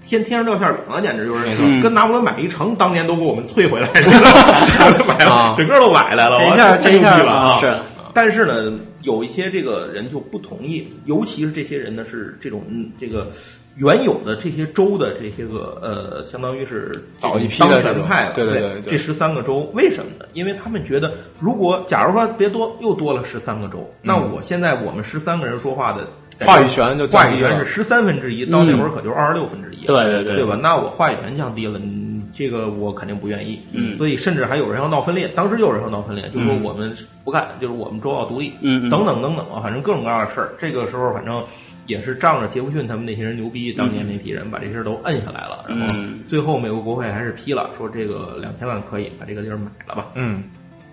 [0.00, 1.44] 天天上掉馅饼啊，简直就是。
[1.82, 3.88] 跟拿破仑买一城，当年都给我们退回来，
[5.06, 5.54] 买了啊。
[5.58, 7.32] 整个都买来了，这一下这一下了。
[7.32, 7.60] 啊！
[7.60, 7.74] 是。
[8.14, 13.28] 但是呢，有一些这个人就不同意，尤其是这些人呢是这种嗯这个
[13.78, 20.26] 原有的这些州的这些个呃，相当于是早一批当的当权派了，对对对这十三个州为什么呢？
[20.34, 27.72] 因为他们觉得，如果假如说别多又多了十三个州，那我现在我们十三个人说话的嗯话语权就降低了话语权是。
[27.72, 30.58] 十三分之一，到那会儿可就是二十六分之一了，对对对对吧？
[30.60, 33.58] 那我话语权降低了，嗯这个我肯定不愿意。
[33.72, 38.52] 嗯所以甚至还有人要闹分裂，当时就有人要闹分裂，就说嗯我们不干，就是我们州要独立，
[38.90, 40.52] 等等等等啊，反正各种各样的事儿。
[40.58, 41.42] 这个时候反正
[41.88, 50.08] 也是仗着杰弗逊他们那些人牛逼，当年那批人把这些事儿都摁下来了，然后嗯最后美国国会还是批了，说这个两千万可以把这个地儿买了吧。
[50.14, 50.44] 嗯，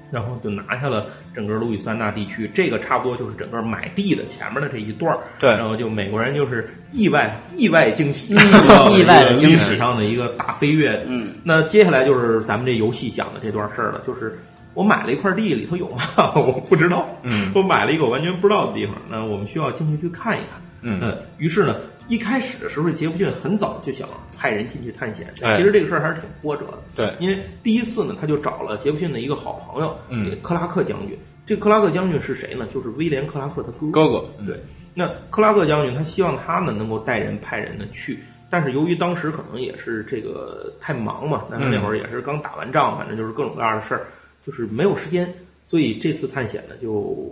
[0.10, 11.04] 然后就拿下了整个路易斯安那地区，这个差不多就是整个买地的前面的这一段儿对然后就美国人就是意外意外惊喜，意外的惊喜历史上的一个大飞跃。
[11.08, 14.40] 嗯，那接下来就是咱们这游戏讲的这段事儿了，就是
[14.74, 15.98] 我买了一块地，里头有吗？
[16.36, 17.10] 我不知道。
[17.24, 20.62] 嗯我买了一个我完全不知道的地方，那我们需要进去去看一看。
[20.88, 25.28] 嗯呃，于是呢，一开始的时候，杰弗逊很早就想派人进去探险。
[25.42, 26.78] 哎其实这个事儿还是挺波折的。
[26.94, 31.18] 对因为第一次呢，他就找了杰弗逊的一个好朋友，嗯克拉克将军。
[31.44, 32.68] 这个克拉克将军是谁呢？
[32.74, 34.60] 就是威廉克拉克他哥哥哥，嗯对，
[34.94, 38.20] 那克拉克将军他希望他呢能够带人派人呢去，
[38.50, 44.08] 但是由于当时可能也是这个太忙嘛，但是那会儿也是刚打完仗，反正就是各种各样的事儿，
[44.44, 45.32] 就是没有时间，
[45.64, 47.32] 所以这次探险呢就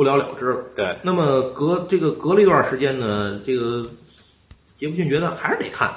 [0.00, 0.64] 不了了之了。
[0.74, 3.86] 对，那么隔这个隔了一段时间呢，这个
[4.78, 5.90] 杰弗逊觉得还是得看，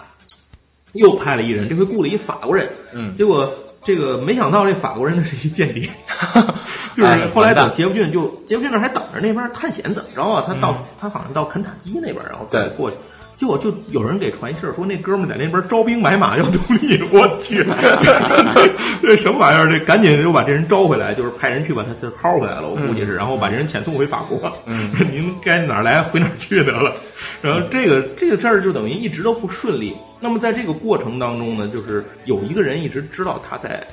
[0.91, 3.49] 又派了一人，这回雇了一法国人，嗯，结果
[3.81, 5.89] 这个没想到这法国人呢是一间谍，
[6.97, 10.43] 就是哎后来等杰弗逊就杰弗逊那还等着那边探险怎么着啊？
[10.45, 12.97] 他到、他好像到肯塔基那边，然后再过去。
[13.35, 17.65] 结果就有人给传信儿说那哥们儿在那边招兵买马要独立，我去，
[19.01, 19.67] 这什么玩意儿？
[19.67, 24.51] 这赶紧就把这人招回来，就是派人去把他这薅回来了，我估计是，然后把这人遣送回法国。
[24.65, 26.93] 嗯， 您该哪儿来回哪儿去得了。
[27.41, 29.93] 然后这个这个事儿就等于一直都不顺利。
[30.19, 33.85] 那么在这个过程当中呢，就是有一个人一直知道他在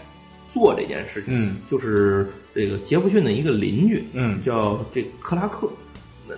[0.48, 5.68] 做这件事情，嗯，就是这个杰弗逊的一个邻居，嗯叫这克拉克。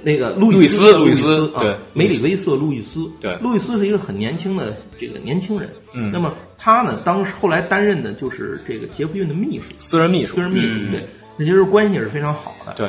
[0.02, 3.36] 那个路路易斯斯，路路易斯啊对梅里威瑟·路易斯，对。
[3.36, 6.10] 路易斯是一个很年轻的这个年轻人，嗯。
[6.12, 12.88] 那么他呢，当时后来担任的就是这个杰弗逊的秘书，私人秘书，私人秘书，嗯对，那其实关系也是非常好的，对，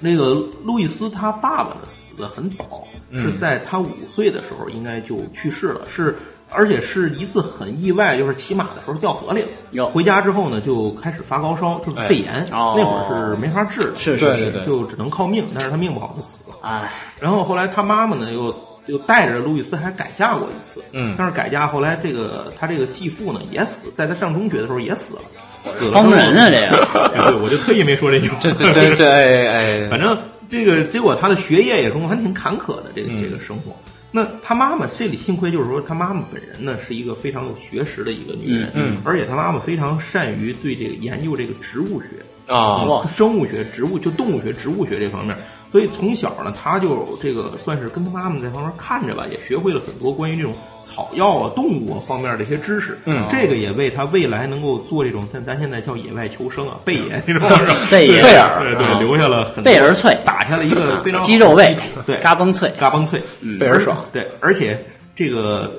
[0.00, 3.22] 那个路易斯他爸爸呢死的很早，嗯。
[3.22, 6.16] 是在他五岁的时候应该就去世了，是
[6.50, 9.48] 而且是一次很意外，就是骑马的时候掉河里了。
[9.72, 9.88] 哟。
[9.90, 12.74] 回家之后呢，就开始发高烧，就是肺炎，哦。
[12.76, 16.56] 那会儿是没法治的，是是对对对就只能靠命，但是他命不好就死了。
[16.62, 18.54] 哎，然后后来他妈妈呢又
[18.86, 21.14] 又带着路易斯还改嫁过一次，嗯。
[21.18, 25.22] 但是改嫁后来这个他这个继父呢也死，在他上中学的时候也死了，
[25.64, 27.10] 死了人啊这个。
[27.14, 30.16] 哎 对，我就特意没说这句话，这这这这哎哎，反正
[30.48, 33.18] 这个结果，他的学业也中还挺坎坷的，这个嗯。
[33.18, 33.76] 这个生活。
[34.10, 39.02] 那他妈妈这里幸亏就是说，他妈妈本人呢是一个非常有学识的一个女人，嗯嗯。
[39.04, 42.08] 而且他妈妈非常善于对这个研究这个植物学、
[42.46, 45.36] 啊，哇生物学、植物就动物学、植物学这方面，
[45.70, 52.98] 所以从小呢，他就这个算是跟他妈妈在旁边看着吧，也学会了很多关于这种草药啊、动物啊方面的一些知识。
[53.04, 53.26] 嗯。
[53.28, 57.22] 这个也为他未来能够做这种，像咱现在叫野外求生啊，贝爷
[57.90, 58.22] 贝爷。
[58.22, 58.62] 贝尔。
[58.62, 60.16] 对对，啊留下了很多贝尔脆。
[60.24, 61.76] 打下了一个非常好的鸡肉味
[62.06, 63.22] 对，嘎嘣脆，嘎嘣脆，
[63.58, 65.72] 贝儿爽，对，而且这个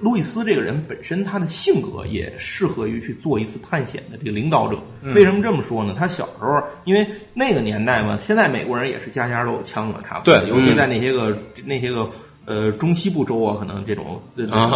[0.00, 4.78] 路易斯这个人本身他的性格也适合于去做一次探险的这个领导者。
[5.14, 5.94] 为什么这么说呢？
[5.98, 10.38] 他小时候因为那个年代嘛，现在美国人也是家家都有枪了，差不多。
[10.38, 12.08] 对尤其在那些个那些个
[12.44, 14.20] 呃中西部州啊，可能这种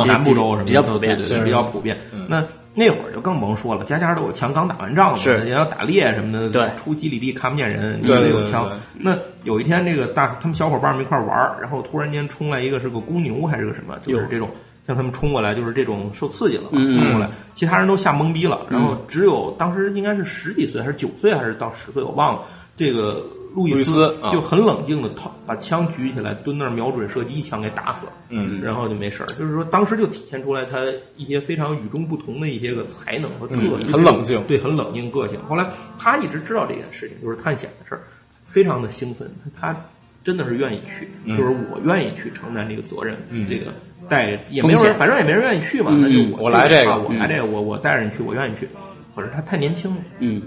[0.07, 1.99] 南部州什么的比较普遍对比较普遍。
[2.29, 8.71] 那那会儿就更甭说了，家家都有枪，刚打完仗嘛，是也要打猎什么的，对出几里地看不见人，对也得有枪。
[8.97, 14.49] 那有一天，这个大他们小伙伴们一块玩儿，然后突然间冲来一个是个公牛还是个什么，就是这种
[14.91, 22.43] 向他们冲过来，就是这种受刺激了嘛，嗯冲过来，其他人都吓懵逼了，然后只有当时应该是十几岁还是九岁还是到十岁，我忘了。
[22.77, 23.23] 这个
[23.55, 28.13] 路易斯啊就很冷静的掏把枪举起来，蹲那儿瞄准射击，一枪给打死了。
[28.31, 30.79] 嗯，然后就没事儿，就是说当时就体现出来他
[31.15, 35.39] 一些非常与众不同的一些个才能和特嗯质，很冷静对，很冷静个性。
[35.47, 38.01] 后来他一直知道这件事情，就是探险的事儿，
[38.47, 39.77] 非常的兴奋，他
[40.25, 41.37] 真的是愿意去，嗯。
[41.37, 43.75] 就是我愿意去承担这个责任，这个
[44.11, 48.69] 带也没有人，反正也没人愿意去嘛，嗯那就我我来这个啊我来这个，我我带着你去，我愿意去。
[49.15, 50.43] 可是他太年轻了，嗯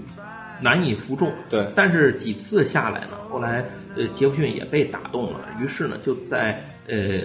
[0.60, 1.32] 难以服众。
[1.48, 3.64] 对但是几次下来呢，后来
[3.96, 7.22] 呃杰弗逊也被打动了，于是呢就在呃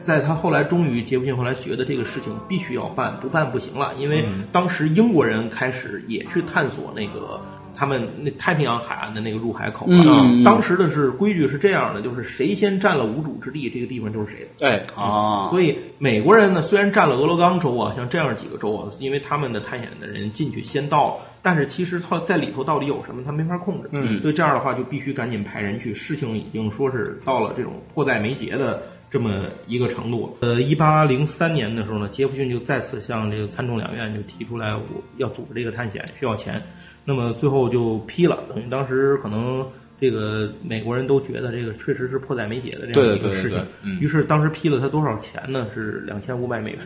[0.00, 7.40] 在他后来终于杰弗逊后来觉得这个事情必须要办，不办不行了，因为当时英国人开始也去探索那个。
[7.80, 14.68] 他们那太平洋海岸的那个入海口啊，嗯当时的是规矩是这样的，就是谁先占了无主之地，这个地方就是谁的。
[14.68, 23.88] 哎，啊，所以美国人呢，虽然占了俄勒冈州啊，像这样几个州啊，因为他们的探险的人进去先到了，但是其实他在里头到底有什么，他没法控制。
[23.92, 25.94] 嗯所以这样的话就必须赶紧派人去。
[25.94, 30.36] 事情已经说是到了这种迫在眉睫的这么一个程度。
[30.40, 34.82] 呃，一八零三年的时候呢，杰弗逊就再次向这个参众两院就提出来，我
[35.16, 36.62] 要组织这个探险需要钱，
[37.04, 39.66] 那么最后就批了，等于当时可能。
[40.02, 45.66] 这个美国人都觉得这个确实是迫在眉睫的这样一个事情对对对，嗯于是当时批了他多少钱呢？
[45.74, 46.80] 是两千五百美元。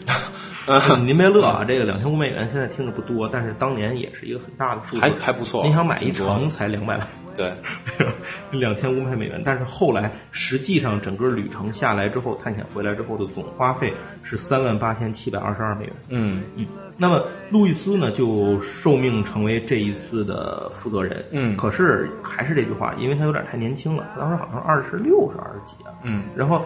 [1.06, 7.52] 您别乐啊，这个两千五美元现在听着不多，但是当年也是一个很大的数字，还还不错您想买一程才两百万，对，
[8.50, 13.92] 两千五百美元，但是后来实际上整个旅程下来之后，探险回来之后的总花费
[14.24, 15.94] 是三万八千七百二十二美元。
[16.08, 21.24] 嗯嗯，那么路易斯呢就受命成为这一次的负责人。
[21.32, 25.90] 嗯可是还是这句话，因为他有点太年轻了，他当时好像二十六是二十几啊。
[26.02, 26.64] 嗯然后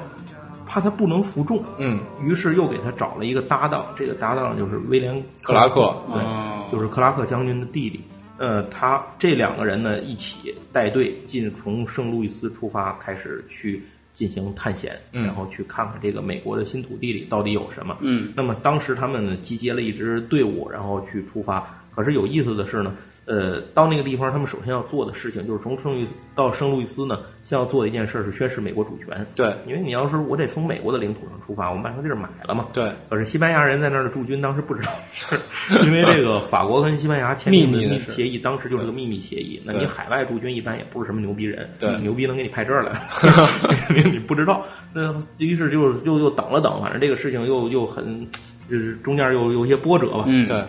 [0.67, 8.05] 怕他不能服众，嗯，于是又给他找了一个搭档，这个搭档就是威廉克拉克对，哦就是克拉克将军的弟弟。
[8.37, 13.83] 呃，他这两个人呢一起带队进从圣路易斯出发，开始去
[14.19, 17.97] 进行探险，嗯然后去看看这个美国的新土地里到底有什么。
[18.01, 21.78] 嗯，那么当时他们呢集结了一支队伍，然后去出发。
[21.99, 29.27] 可是有意思的是呢，呃，到那个地方，他们首先要做的事情就是从圣路易斯到圣路易斯呢，先要做的一件事是宣示美国主权。
[29.35, 32.69] 对因为你要是我得从美国的领土上出发，我们把那地儿买了嘛。
[32.73, 35.43] 对，可是西班牙人在那儿的驻军当时不知道这事
[35.75, 39.61] 儿，因为这个法国跟西班牙签订秘密的协议，当时就是个秘密协议。
[39.65, 43.09] 那你海外驻军一般也不是什么牛逼人，对牛逼能给你派这儿来，
[43.93, 44.65] 你你不知道。
[44.95, 48.25] 那于是就又又等了等，反正这个事情又又很，
[48.71, 50.25] 就是中间又有一些波折吧。
[50.27, 50.63] 嗯，对，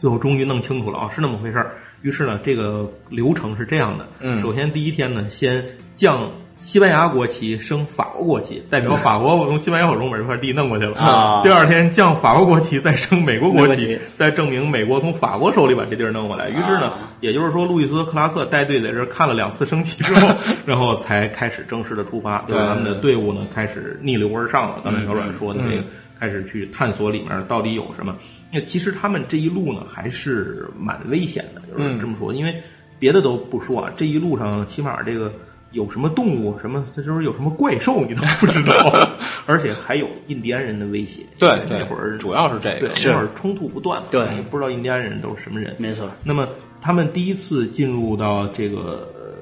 [0.00, 1.72] 最后终于弄清楚了啊，是那么回事儿。
[2.00, 5.62] 于是呢，这个流程是这样的：嗯首先第一天呢，先
[5.94, 10.96] 降西班牙国旗，升法国国旗，代表法国我从西班牙手中把这块地弄过去了。
[10.98, 16.48] 啊第二天降法国国旗，再升美国国旗再证明美国从法国手里把这地儿弄过来。
[16.48, 20.34] 于是呢，啊也就是说，路易斯·克拉克带队在这儿看了两次升旗之后，
[20.64, 24.76] 然后才开始正式的出发，就是他们的队伍呢开始逆流而上了。
[24.82, 25.84] 刚才小阮说的那个，
[26.20, 28.16] 开始去探索里面到底有什么。
[28.52, 32.54] 那其实他们这一路呢还是蛮危险的，就是这么说，因为
[32.98, 35.32] 别的都不说啊，这一路上起码这个。
[35.72, 39.08] 有什么动物，什么这就是有什么怪兽，你都不知道，
[39.46, 41.22] 而且还有印第安人的威胁。
[41.38, 45.72] 对对，那会儿主要是这对个，那会儿冲突不断嘛，对也不知道印第安人都是什么人。
[45.78, 46.48] 没错，那么
[46.80, 49.36] 他们第一次进入到这个，呃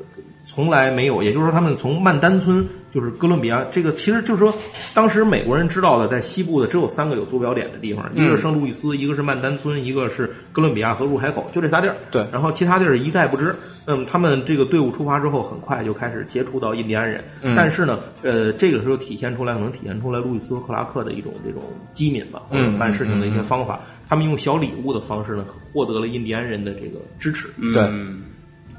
[0.45, 4.55] 从来没有，也就是说，他们从曼丹村，就是哥伦比亚，这个其实就是说，
[4.94, 11.96] 当时美国人知道的，在西部的只有三个有坐标点的地方，一个是圣路易斯，一个是曼丹村，一个是哥伦比亚和入海口，就这仨地儿。
[12.11, 13.55] 对然后其他地儿一概不知。
[13.87, 17.22] 那么他们这个队伍出发之后，很快就开始接触到印第安人，
[17.57, 23.81] 但是呢，呃，这个时候体现出来，可能体现出来路易斯和克拉克的一种这种机敏吧，或者嗯办事情的一些方法。
[24.09, 27.48] 他们用小礼物的方式呢，获得了印第安人的这个支持。
[27.72, 28.22] 对嗯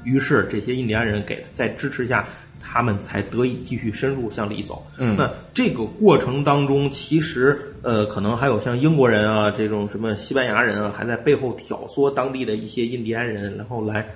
[0.02, 2.24] 于是这些印第安人给在支持下，
[2.60, 4.86] 他们才得以继续深入向里走。
[4.98, 14.06] 嗯那这个过程当中，其实呃，可能还有像英国人啊，这种什么西班牙人啊，还在背后挑唆当地的一些印第安人，然后来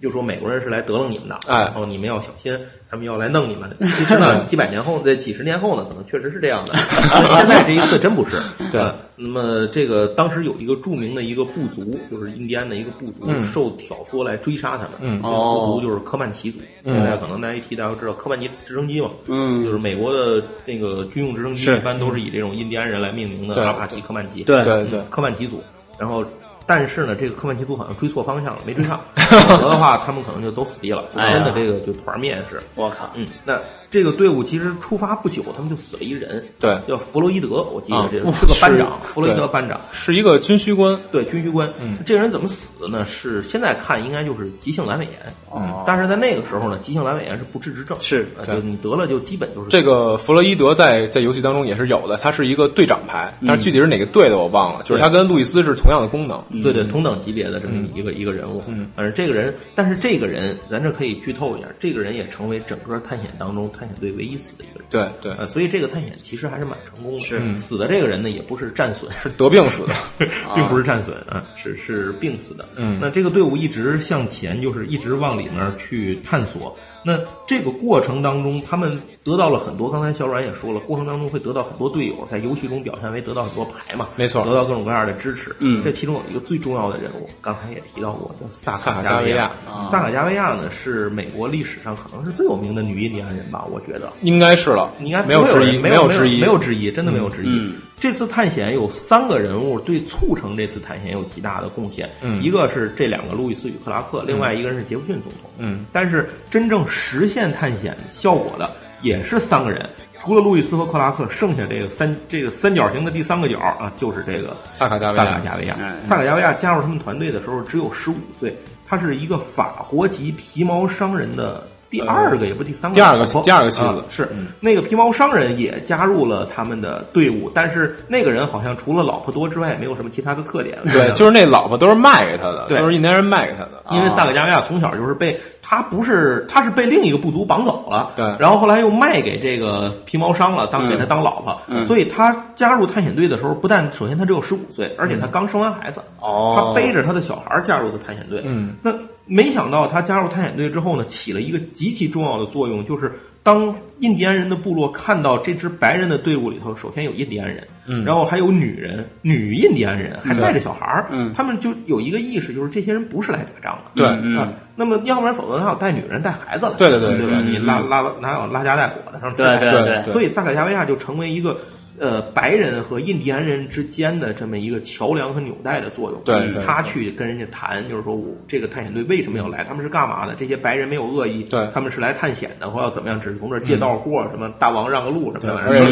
[0.00, 3.70] 就说美国人是来得楞你们的，哎然后你们要小心，他们要来弄你们。
[3.78, 6.72] 其实呢，几百年后，在几十年后呢，可能确实是这样的。
[7.10, 8.40] 但 现在这一次真不是。
[8.70, 14.92] 对呃那么这个当时有一个著名的一个部族，就是印第安的一个部族，嗯受挑唆来追杀他们。
[15.00, 16.58] 嗯这个部族就是科曼奇族。
[16.82, 24.42] 现在可能大家一提，大家都知道科曼奇直升机嘛，嗯就是美国的那个军用直升机，一般都是以这种印第安人来命名的，阿帕奇、科曼奇。
[24.44, 25.62] 对对对，科曼奇族，
[25.98, 26.24] 然后。
[26.70, 32.62] 但是呢，这个科曼奇族好像追错方向了，没追上， 否则的话，他们可能就都死地了，真的这个就团灭是。
[32.76, 33.58] 我靠，嗯，那
[33.90, 36.78] 这个队伍其实出发不久，他们就死了一人，对。
[36.88, 40.98] 叫弗洛伊德，我记得啊这个是个班长，弗洛伊德班长，是一个军需官。
[41.10, 41.70] 对军需官。
[41.80, 43.04] 嗯，这个人怎么死的呢？
[43.04, 45.14] 是现在看应该就是急性阑尾炎，
[45.54, 56.40] 嗯但是在那个时候呢，急性阑尾炎是不治之症，是呃就你得了就基本就是这个弗洛伊德在在游戏当中也是有的，他是一个队长牌，但是具体是哪个队的我忘了，就是他跟路易斯是同样的功能。
[56.62, 58.62] 对对，同等级别的这么一个、一个人物。
[58.66, 64.84] 嗯，反正这个人，但是这个人，咱这可以剧透一下，这个人也成为整个探险当中探险队唯一死的一个人。
[64.90, 67.24] 对对，呃，所以这个探险其实还是蛮成功的。
[67.24, 69.94] 是死的这个人呢，也不是战损，是得病死的。
[70.54, 72.68] 并不是战损啊，是是病死的。
[72.76, 76.76] 嗯那这个队伍一直向前，就是一直往里面去探索。
[77.04, 79.90] 那这个过程当中，他们得到了很多。
[79.90, 85.54] 刚才小阮也说了，过程当中会得到很多队友，在游戏中表现为得到很多牌嘛，没错得到各种各样的支持。
[85.60, 94.12] 嗯这其中有一个最重要的人物，刚才也提到过，叫萨萨卡加维亚啊萨卡加维亚呢，是美国历史上可能是最有名的女印第安人吧，我觉得。
[94.22, 97.48] 应该是了，应该没有质疑，不会人没有之一，没有之一，真的没有质疑。
[97.48, 105.50] 嗯这次探险有三个人物对促成这次探险有极大的贡献，嗯一个是这两个路易斯与克拉克，另外一个人是杰弗逊总统。
[105.58, 108.70] 嗯，但是真正实现探险效果的
[109.02, 109.86] 也是三个人，
[110.18, 115.40] 除了路易斯和克拉克，剩下这个三这个三角形的第三个角啊，就是这个萨卡加维萨卡亚。
[115.44, 115.76] 加维亚。
[115.78, 123.84] 嗯萨卡加维亚加入他们团队的时候只有十五岁，他是一个法国籍皮毛商人的第二个，也不第三个第二个第二个妻子。
[123.84, 124.28] 啊是。
[124.60, 130.78] 那个皮毛商人也加入了他们的队伍，但是那个人好像除了老婆多之外，也没有什么其他的特点。
[130.92, 132.78] 对，就是那老婆都是卖给他的，对。
[132.78, 133.82] 都是印第安人卖给他的。
[133.90, 138.24] 因为萨克加维亚从小就是被他不是他是被另一个部族绑走了，对。
[138.38, 146.54] 然后后来又卖给这个皮毛商了，当给他当老婆，所以他加入探险队的时候，不但首先他只有十五岁，而且他刚生完孩子，哦。
[146.54, 148.92] 他背着他的小孩加入的探险队，嗯，那
[149.26, 153.12] 没想到他加入探险队之后呢，起了一个极其重要的作用，就是
[153.42, 166.72] 当印第安人的部落看到这支白人的队伍里头，首先有印第安人，嗯然后还有女人，女印第安人，还带着小孩儿，嗯他们就有一个意识，就是这些人不是来打仗的，对嗯啊，那么要不然否则哪有带女人带孩子来？
[166.76, 167.36] 对对对对吧？
[167.36, 171.56] 嗯你拉拉哪有拉家带火的对对对所以萨卡加维亚就成为一个。
[172.00, 176.18] 呃，白人和印第安人之间的这么一个桥梁和纽带的作用。
[176.24, 179.62] 对对他去跟人家谈，就是说我这个探险队为什么要来？
[179.64, 180.34] 他们是干嘛的？
[180.34, 183.20] 这些白人没有恶意，对他们是来探险的，或要怎么样？
[183.20, 185.60] 只是从这儿借道过，什么大王让个路什么的。
[185.68, 185.84] 而且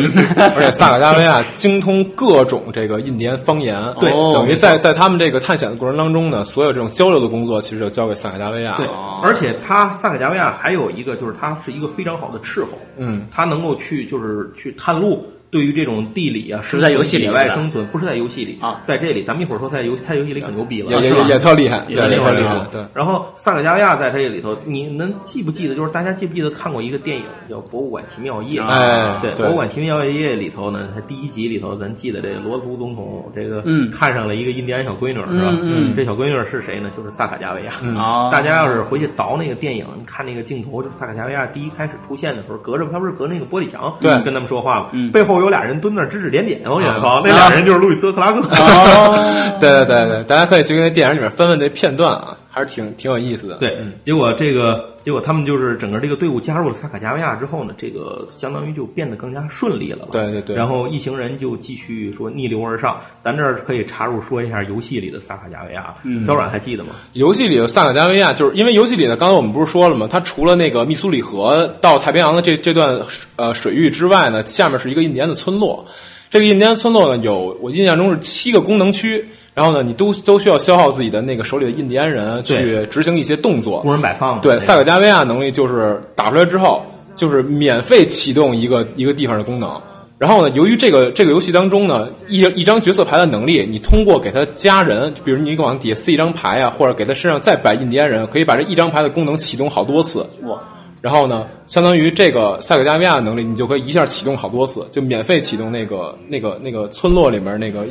[0.57, 8.87] 而且萨卡加维亚精通各种这个印第安方言，对等于在在他们这个探险的过程当中呢，所有这种交流的工作其实就交给萨卡加维亚对。，
[9.23, 15.27] 而且他萨卡加维亚还有一个，就是他是一个非常好的斥候，嗯，他能够去就是去探路。
[15.51, 22.85] 对于这种地理啊，是在游戏里野外生存，不是在游戏里啊，在这里，咱们一会儿说他在游戏，他游戏里可牛逼了，也也是也也特厉害，对，也特厉害厉害，对。
[22.95, 25.75] 然后萨克加维亚在这里头，你们记不记得？
[25.75, 28.61] 就是大家记不记得看过一个电影叫《博物馆奇妙夜》？
[28.65, 35.57] 对，《哎对博物馆奇妙夜》里头呢，它第一集里头，咱记得这个罗斯福总统这个嗯看上了一个印第安小闺女，是吧？
[35.63, 36.91] 嗯嗯这小闺女是谁呢？
[36.97, 37.73] 就是萨卡加维亚。
[37.97, 48.41] 啊大家要是回去倒那个电影，看那个镜头，就萨卡加维亚第一开始出现的时候，隔着他不是隔那个玻璃墙，对跟他们说话嘛，嗯背后有俩人蹲那儿指指点点，往远方，那俩人就是路易斯·克拉克。
[48.57, 53.57] 哦，对对对对，大家可以去那电影里面翻翻这片段啊，还是挺挺有意思的。
[53.57, 60.09] 对，结果这个结果他们就是整个这个队伍加入了萨卡加维亚之后呢，这个相当于就变得更加顺利了吧。
[60.13, 63.01] 对对对然后一行人就继续说逆流而上。
[63.25, 65.95] 咱这儿可以插入说一下游戏里的萨卡加维亚，
[66.27, 66.91] 小阮还记得吗？
[67.15, 70.07] 游戏里的萨卡加维亚，就是因为游戏里呢，刚才我们不是说了吗？
[70.11, 73.01] 它除了那个密苏里河到太平洋的这这段
[73.37, 75.87] 呃水域之外呢，下面是一个印第安的村落。
[76.29, 79.27] 这个印第安村落呢，有我印象中是七个功能区，
[79.59, 83.81] 然后呢，你都都需要消耗自己的那个手里的印第安人去执行一些动作。
[83.81, 86.81] 工人摆放嘛对，萨卡加维亚能力就是打出来之后，
[87.17, 89.69] 就是免费启动一个一个地方的功能。
[90.17, 100.25] 然后呢，由于这个这个游戏当中呢，一一张角色牌的能力，你通过给他加人，比如你往底下撕一张牌啊，或者给他身上再摆印第安人，可以把这一张牌的功能启动好多次。
[100.45, 100.57] 哇，
[101.01, 107.85] 然后呢，相当于这个塞克加维亚的能力，你就可以一下启动好多次，就免费启动那个那个那个村落里面那个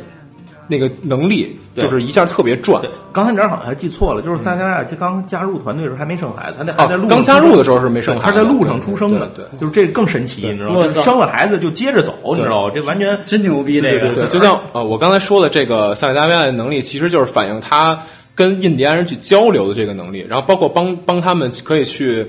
[0.68, 2.80] 那个能力就是一下特别转。
[2.82, 10.86] 对，刚才你这儿好像还记错了，就是萨加亚就刚加入团队的时候还没生孩子，他那还在路哦，上刚加入的时候是没生孩子，他在路上出生的，对对就是这个更神奇，你知道吗？
[10.86, 12.72] 就生了孩子就接着走，你知道吗？
[12.74, 14.00] 这完全真牛逼这个。
[14.00, 17.98] 对对对，就像呃，我刚才说的这个萨克达维亚的能力，其实就是反映他
[18.34, 22.26] 跟印第安人去交流的这个能力，然后包括帮帮他们可以去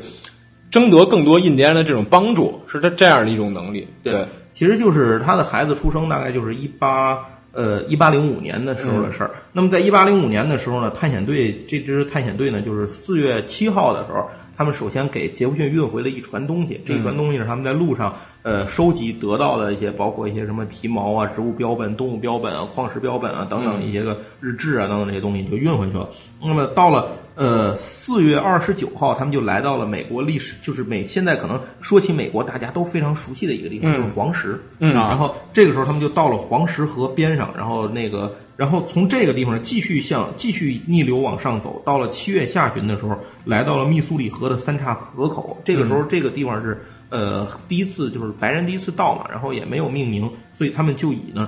[0.72, 3.88] 争得更多印第安人的这种帮助，是这这样的一种能力。
[4.02, 7.18] 对，其实就是他的孩子出生大概就是一八
[7.60, 9.32] 呃一八零五年的时候的事儿。
[9.52, 14.30] 那么在一八零五年的时候呢，探险队这支探险队呢，就是四月七号的时候，
[14.60, 16.82] 他们首先给杰弗逊运回了一船东西。
[16.86, 26.10] 这一船东西是他们在路上呃收集得到的一些，包括一些什么皮毛啊、植物标本、动物标本啊、矿石标本啊等等一些个日志啊等等这些东西就运回去了。
[26.42, 34.62] 那么到了呃四月二十九号，他们就来到了美国历史，就是美现在可能说起美国大家都非常熟悉的一个地方，就是黄石。
[34.80, 45.58] 嗯然后这个时候他们就到了黄石河边上，然后那个，然后从这个地方继续向继续逆流往上走，到了七月下旬的时候，来到了密苏里河的三岔河口。
[45.64, 51.48] 这个时候，这个地方是呃第一次就是白人第一次到嘛，然后也没有命名，所以他们就以呢。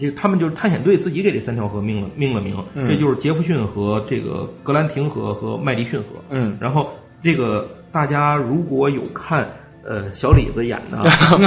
[0.00, 6.16] 这他们就是探险队自己给这三条河命了命了名，这就是杰弗逊河、这个格兰廷河和麦迪逊河。
[6.28, 6.90] 嗯，然后
[7.22, 9.48] 这个大家如果有看
[9.88, 11.40] 呃小李子演的 荒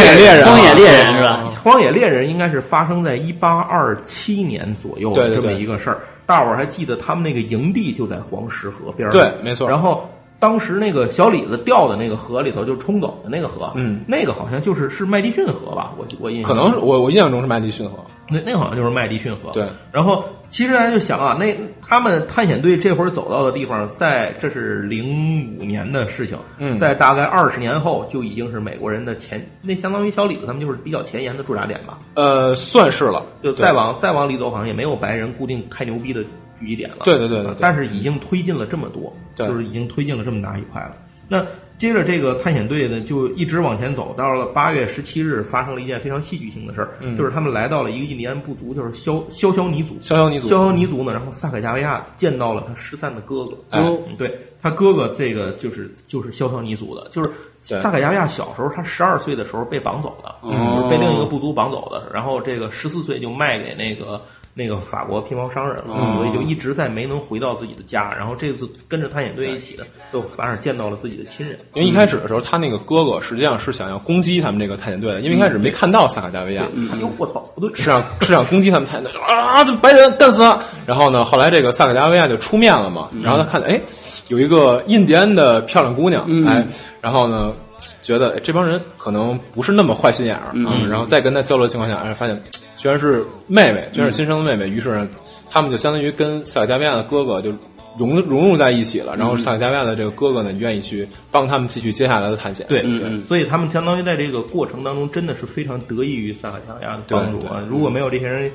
[0.00, 1.44] 野猎人啊，荒野猎人是吧？
[1.62, 5.98] 《荒野猎人》应该是发生在一八二七年左右对对这么一个事儿。
[6.24, 9.12] 大伙儿还记得他们那个营地就在黄石河边儿。
[9.12, 15.92] 对没错然后当时那个小李子掉的那个河里头，就冲走的那个河，嗯，那个好像就是是麦迪逊河吧？
[15.98, 17.98] 我我印象可能是我我印象中是麦迪逊河。
[18.30, 19.50] 那那好像就是麦迪逊河。
[19.52, 31.98] 对，然后其实大家就想啊，那他们探险队这会儿走到的地方，在这是零五年的事情，嗯在大概二十年后就已经是美国人的前，那相当于小李子他们就是比较前沿的驻扎点吧。
[32.14, 36.22] 呃，算是了，就再往再往里走，好像也没有白人固定开牛逼的
[36.54, 36.98] 聚集点了。
[37.04, 40.98] 对对对对对但是已经推进了这么多，对就是已经推进了这么大一块了。
[41.28, 41.42] 那
[41.82, 49.96] 接着这个探险队呢，就一直往前走，到了八月十七日，发生了一件非常戏剧性的事儿，嗯就是他们来到了一个印第安部族，就是肖肖肖尼族。
[49.98, 53.56] 肖肖尼族肖肖尼族呢，然后萨克加维亚见到了他失散的哥哥。
[53.70, 57.28] 哎嗯对他哥哥这个就是就是肖肖尼族的，就是
[57.62, 64.22] 萨克加维亚小时候，他十二岁的时候被绑走的，哦被另一个部族绑走的，然后这个十四岁就卖给那个
[64.54, 68.12] 那个法国皮毛商人了，哦所以就一直在没能回到自己的家。
[68.16, 71.58] 然后这次跟着探险队一起的，就反而见到了自己的亲人。
[71.74, 80.58] 因为一开始的时候，他那个哥哥实际上是想要攻击他们这个探险队的，因为一开始没看到萨卡加维亚，哎呦我操，不对，是想是想攻击他们探险队啊，这白人干死他！
[80.84, 83.80] 然后呢，后来这个萨卡加维亚就出面了嘛，然后他看到哎，
[84.28, 86.66] 有一个印第安的漂亮姑娘，哎，
[87.00, 87.54] 然后呢，
[88.02, 92.42] 觉得哎这帮人可能不是那么坏心眼儿啊，然后再跟他交流的情况下，哎，发现
[92.76, 95.08] 居然是妹妹，居然是亲生的妹妹，于是呢，
[95.50, 97.52] 他们就相当于跟萨克加维亚的哥哥就。
[97.98, 102.64] 融融入在一起了，然后萨克加维亚的这个哥哥呢，愿意去帮他们继续接下来的探险。
[102.66, 107.62] 对对嗯所以他们相当于在这个过程当中，真的是非常得益于萨克加维亚的帮助啊！
[107.68, 108.50] 如果没有这些人，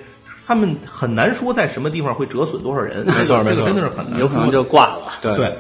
[0.47, 3.05] 他们很难说在什么地方会折损多少人。
[3.05, 5.13] 没错没错这个真的是很难，有可能就挂了。
[5.21, 5.55] 对对。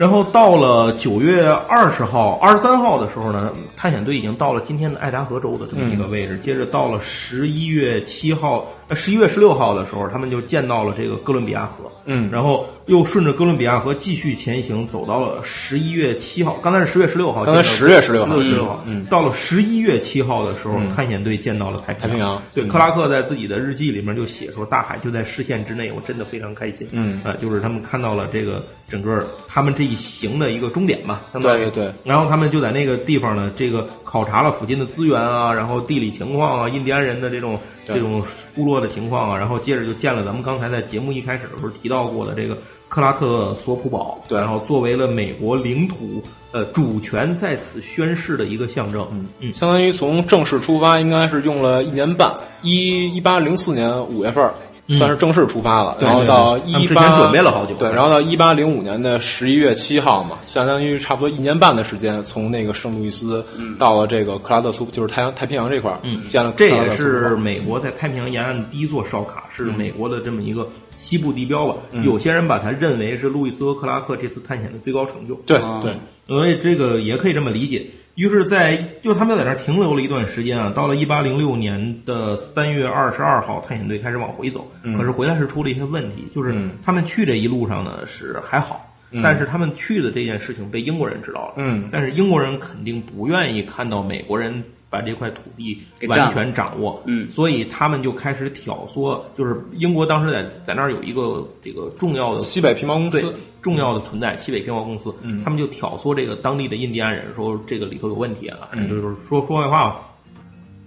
[0.00, 6.38] 然后到了九月二十号、二十三号的时候呢，探险队已经到了今天的爱达荷州的这么一个位置。
[6.38, 11.90] 接着到了十一月七号、呃十一月十六号的时候，他们就见到了这个哥伦比亚河。
[12.06, 16.58] 嗯然后又顺着哥伦比亚河继续前行，走到了十一月七号。
[16.62, 18.82] 刚才是十月十六号，刚才10月十六号十月十六号。
[18.86, 26.88] 嗯到了十一月七号的时候，探险队见到了太平太平洋对，嗯克拉克在自己的日记里面就写说，大海就在视线之内，我真的非常开心。
[26.90, 31.94] 嗯啊，就是他们看到了这个整个他们这一行的一个终点吧，相当于对对对。
[32.02, 38.22] 然后他们就在那个地方呢，这个考察了附近的资源啊，然后地理情况啊，印第安人的这种对这种
[38.54, 42.56] 部落的情况啊，然后接着就见了咱们刚才在节目一开始的时候提到过的这个
[42.88, 46.22] 克拉克索普堡，对然后作为了美国领土
[46.52, 49.06] 呃主权在此宣誓的一个象征。
[49.12, 54.54] 嗯嗯，相当于从正式出发，应该是用了一年半，一一八零四年五月份儿。
[54.98, 63.44] 算是正式出发了，对然后到一八准备了好久对，然后到一八零五年的十一月七号嘛，相当于差不多一年半的时间，从那个圣路易斯
[63.78, 66.26] 到了这个克拉特苏，就是太阳太平洋这块儿，嗯。
[66.26, 71.76] 见了这也是美国在太平洋沿岸的第一座烧卡，是美国的这么一个西部地标吧。
[72.02, 75.34] 有些人把它认为是路易斯和克拉克这次探险的最高成就。
[75.46, 75.80] 对啊。
[75.82, 75.94] 对，
[76.26, 77.86] 所以这个也可以这么理解。
[78.20, 84.70] 于是在，就他们在那儿停留了一段时间啊，到了一八零六年的三月二十二号，探险队开始往回走。
[84.94, 91.54] 可是回来是出了一些问题，就是嗯他们去这一路上呢是还好，但是他们去的这件事情被英国人知道了。
[91.56, 97.00] 嗯但是英国人肯定不愿意看到美国人把这块土地完全掌握。
[97.06, 110.00] 嗯所以他们就开始挑唆，就是英国当时在在那儿有一个这个重要的西北皮毛公对司，重要的存在，西北皮毛公司，嗯他们就挑唆这个当地的印第安人说这个里头有问题啊，就是说说坏话吧。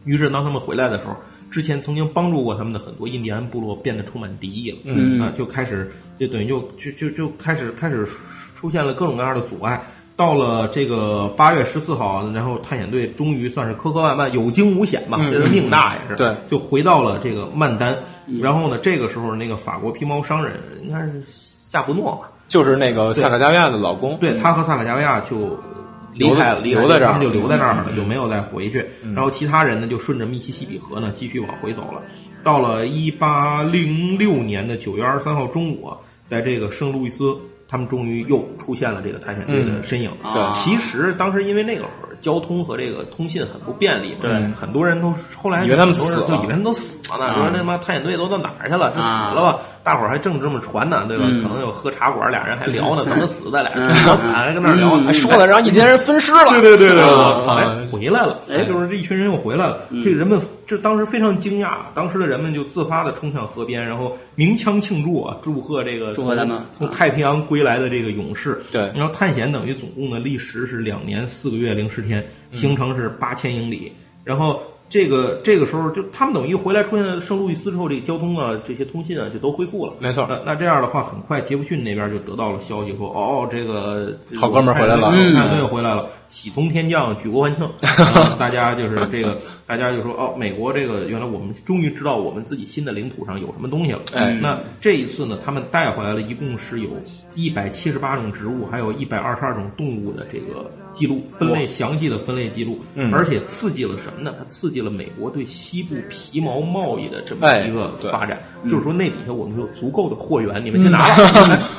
[0.06, 1.16] 于是当他们回来的时候，
[1.50, 5.90] 之前曾经帮助过他们的很多印第安部落变得充满敌意了，嗯啊，就开始
[6.20, 8.06] 就等于就就就就开始开始
[8.54, 9.82] 出现了各种各样的阻碍。
[10.16, 17.96] 到了这个八月十四号，然后探险队终于算是磕磕绊绊，有惊无险嘛，嗯这是命大也是，对，就回到了这个曼丹。
[18.42, 25.60] 然后呢，这个时候那个法国皮毛商人应该是夏布诺吧，就是那个萨卡加维亚的老公，对他和萨卡加维亚就
[26.14, 27.12] 离开了，离开留在这儿。
[27.12, 27.96] 他们就留在这儿了，嗯。
[27.98, 28.86] 就没有再回去。
[29.14, 32.02] 然后其他人呢，就顺着密西西比河呢继续往回走了。
[32.44, 37.36] 到了一八零六年的九月二十三号中午啊，在这个圣路易斯，
[37.74, 40.12] 他们终于又出现了这个探险队的身影。
[40.24, 48.94] 嗯对其实当时因为那个会儿交通和这个通信很不便利嘛，对很多人都后来以为他们很多人死了就以为他们都死了呢，说那他妈探险队都到哪儿去了？
[48.94, 49.60] 是啊死了吧？
[49.84, 51.26] 大伙儿还正这么传呢，对吧？
[51.28, 53.62] 嗯可能有喝茶馆，俩人还聊呢， 怎么死的？
[53.62, 57.92] 俩人多惨，还跟那儿聊呢，还说了让印第安人分尸了，对对对对，啊我操！
[57.92, 59.80] 回来了，哎就是这一群人又回来了。
[60.04, 68.64] 这人们这当时非常惊讶，当时的人们就自发的冲向河边，然后鸣枪庆祝啊，祝贺这个祝贺他们从从太平洋归来的这个勇士。
[68.72, 73.92] 对然后探险等于总共的历时是两年四个月零十天，行程是八千英里，
[74.24, 74.62] 然后。
[74.94, 79.94] 这个这个时候，就他们等于回来出现在圣路易斯之后，这个交通啊，这些通信啊，就都恢复了。
[79.98, 87.66] 没错那那这样的话，很快杰弗逊那边就得到了消息说，哦，这个好哥们儿回来了嗯，嗯对，回来了，喜从天降，举国欢庆。
[87.66, 89.36] 啊 大家就是这个，
[89.74, 94.02] 大家就说哦，美国这个原来我们终于知道我们自己新的领土上有什么东西了。
[94.14, 94.38] 哎。
[94.40, 96.90] 那这一次呢，他们带回来了一共是有
[97.34, 103.12] 一百七十八种植物，还有一百二十二种动物的这个记录，分类详细的分类记录，嗯。
[103.12, 104.36] 而且刺激了什么呢？
[104.38, 111.08] 它刺激了美国对西部皮毛贸易的这么哎一个发展，就是说那底下我们有足够的货源，你们去拿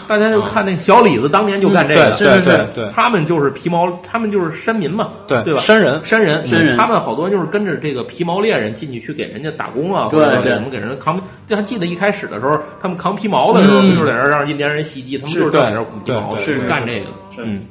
[0.08, 2.56] 大家就看那小李子当年就干这个，对对是是是。
[2.74, 2.90] 对对。
[2.90, 5.60] 他们就是皮毛，他们就是山民嘛，对对吧？
[5.60, 6.02] 山人。
[6.04, 6.76] 山人，山人。
[6.76, 11.22] 他们好多就是跟着这个皮毛猎人进去去给人家打工啊，或者对给什么给人扛。
[11.46, 17.12] 这还记得一开始的时候，他们扛皮毛的时候，嗯不就是在那儿让印第安人袭击，他们就是在那儿鼓皮毛，对是干这个的。
[17.38, 17.64] 嗯，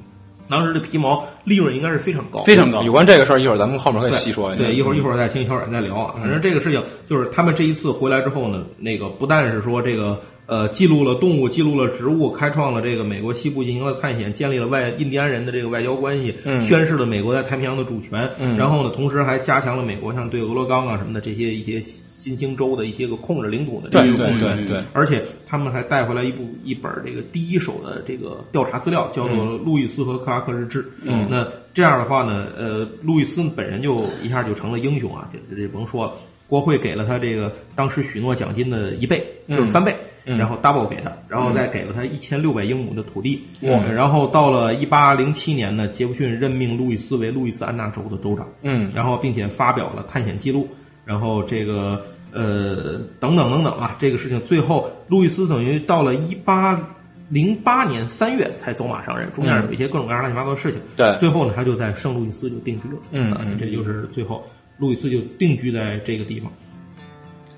[0.47, 4.63] 当时的皮毛利润应该是非常高，非常高有关这个事儿，一会儿咱们后面可以细说一下。
[4.63, 6.13] 对，一会儿一会儿再听小冉再聊啊。
[6.19, 18.29] 反正这个事情就是他们这一次回来之后呢，那个不但是说这个呃记录了动物，记录了植物，开创了这个美国西部进行了探险，建立了外印第安人的这个外交关系，宣示了美国在太平洋的主权。
[18.39, 24.45] 嗯然后呢，同时还加强了美国像对俄勒冈啊什么的这些一些新兴州的一些个控制领土的这个控制。
[24.45, 30.83] 对对对，而且他们还带回来一部一本这个第一手的这个调查资料，叫做《路易斯和克拉克日志》。
[31.03, 36.13] 嗯，那这样的话呢，呃，路易斯本人就一下就成了英雄啊，这这这甭说了。
[36.45, 43.43] 国会给了他这个当时许诺奖金的一倍，就是三倍，然后 double 给他，然后再给了他一千六百英亩的土地。
[43.61, 48.47] 哇然后到了一八零七年呢，杰弗逊任命路易斯为路易斯安那州的州长。
[48.61, 50.67] 嗯，然后并且发表了探险记录，
[51.03, 52.01] 然后这个
[52.31, 56.81] 呃等等等等啊，这个事情最后路易斯等于到了一八
[57.29, 60.79] 零八年三月才走马上任，中间有一些各种各样乱七八糟的事情。
[60.95, 62.97] 对最后呢，他就在圣路易斯就定居了。
[63.11, 64.43] 嗯这就是最后
[64.77, 66.51] 路易斯就定居在这个地方。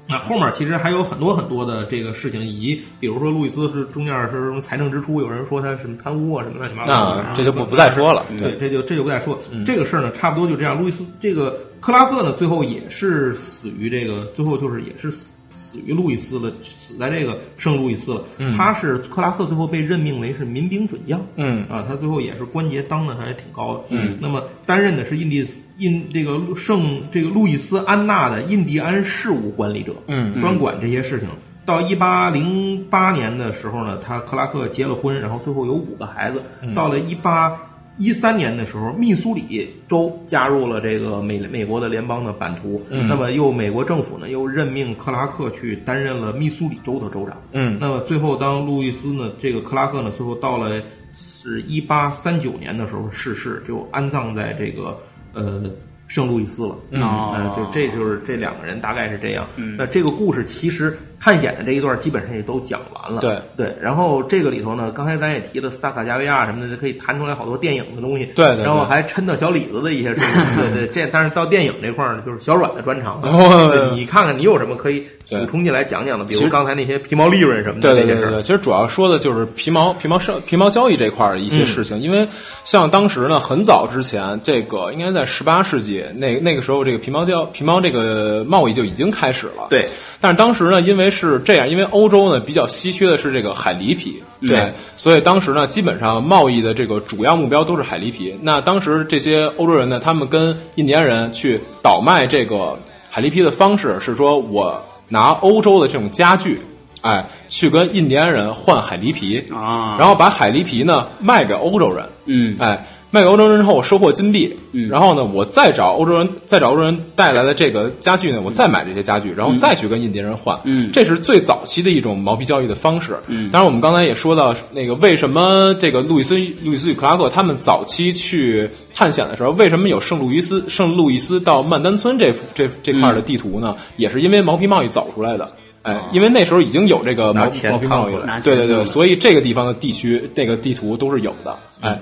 [0.08, 8.24] 那后面其实还有很多很多的这个事情，以及比如说路易斯是中间是什么财政支出，有人说他什么贪污啊什么乱七八糟的，那这就不不再说了。
[8.38, 9.40] 对，这就这就不再说。
[9.66, 10.80] 这个事儿呢，差不多就这样。
[10.80, 18.24] 路易斯这个克拉克呢，最后也是死于这个，最后就是也是死死于路易斯了，死在这个圣路易斯了。
[18.56, 21.20] 他是克拉克最后被任命为是民兵准将。
[21.38, 23.84] 嗯啊，他最后也是官阶当的还挺高的。
[23.90, 25.48] 嗯，那么担任的是印第
[25.78, 29.96] 印这个圣这个路易斯安那的印第安事务管理者。
[30.08, 31.30] 嗯专管这些事情。
[31.66, 36.44] 到一八零八年的时候呢，他克拉克结了婚，然后最后有五个孩子。
[36.76, 37.58] 到了一八
[37.98, 42.82] 一三年的时候，密苏里州加入了这个美美国的联邦的版图。
[42.90, 47.42] 那么又美国政府呢又任命克拉克去担任了密苏里州的州长。
[47.52, 50.82] 嗯那么最后当路易斯呢，这个克拉克呢，最后到了
[51.14, 54.98] 是一八三九年的时候逝世，就安葬在这个
[55.34, 55.64] 呃
[56.08, 56.76] 圣路易斯了。
[57.02, 59.48] 哦呃，就这就是这两个人大概是这样。
[59.56, 63.22] 嗯那这个故事其实探险的这一段基本上也都讲完了。
[63.22, 68.26] 对对，然后这个里头呢，刚才咱也提了萨卡加维亚什么的，可以弹出来好多电影的东西。
[68.36, 70.30] 对对对然后还抻到小李子的一些事情。
[70.56, 73.20] 对对，这但是到电影这块儿呢，就是小阮的专长。
[73.24, 76.26] 哦对你看看你有什么可以补充进来讲讲的？
[76.26, 78.16] 比如刚才那些皮毛利润什么的那些事儿。
[78.16, 82.28] 对对对对，其实主要说的就是皮毛皮毛生皮毛交易这块儿的一些事情，因为
[82.64, 89.68] 像当时呢，很早之前，这个应该在十八世纪那那个时候，这个皮毛交皮毛这个贸易就已经开始了。
[89.70, 89.88] 对，
[90.20, 98.36] 但是当时呢，因为是这样，因为欧洲呢比较稀缺的是这个海狸皮，对，所以当时呢，基本上贸易的这个主要目标都是海狸皮。
[98.42, 102.78] 那当时这些欧洲人呢，他们跟印第安人去倒卖这个
[103.10, 106.60] 海狸皮的方式是说，我拿欧洲的这种家具，
[107.02, 112.86] 哎，去跟印第安人换海狸皮，啊，然后把海狸皮呢卖给欧洲人，嗯哎，
[113.16, 123.18] 卖给欧洲人之后，我收获金币，嗯然后呢，我再找欧洲人，再找欧洲人带来的这个家具呢，我再买这些家具，然后再去跟印第安人换，嗯这是最早期的一种毛皮交易的方式。
[123.28, 133.74] 嗯当然我们刚才也说到，那个为什么这个路易斯路易斯与克拉克他们早期去探险的时候，为什么有圣路易斯圣路易斯到曼丹村这这这块的地图呢？
[133.96, 135.50] 也是因为毛皮贸易走出来的。
[135.84, 141.98] 哎，因为那时候已经有这个毛毛皮贸易了，对对对，所以这个地方的地区这个地图都是有的，哎。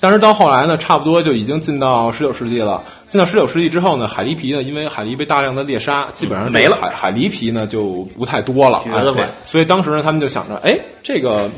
[0.00, 2.82] 但是到后来呢，差不多就已经进到十九世纪了。
[3.08, 6.76] 进到十九世纪之后呢，海狸皮呢，因为海狸被大量的猎杀，基本上这个没了。
[6.80, 11.50] 海海狸皮呢就不太多了，哎绝了快所以当时呢，他们就想着，哎，这个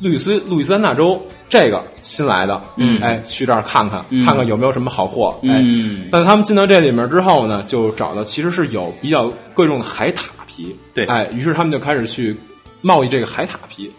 [0.00, 3.00] 路易斯路易斯安那州这个新来的，嗯。
[3.02, 4.24] 哎，去这儿看看，嗯。
[4.24, 5.60] 看看有没有什么好货，哎。
[5.62, 11.04] 嗯但是他们进到这里面之后呢，就找到其实是有比较贵重的海獭皮，对。
[11.06, 12.36] 哎，于是他们就开始去
[12.80, 13.90] 贸易这个海獭皮，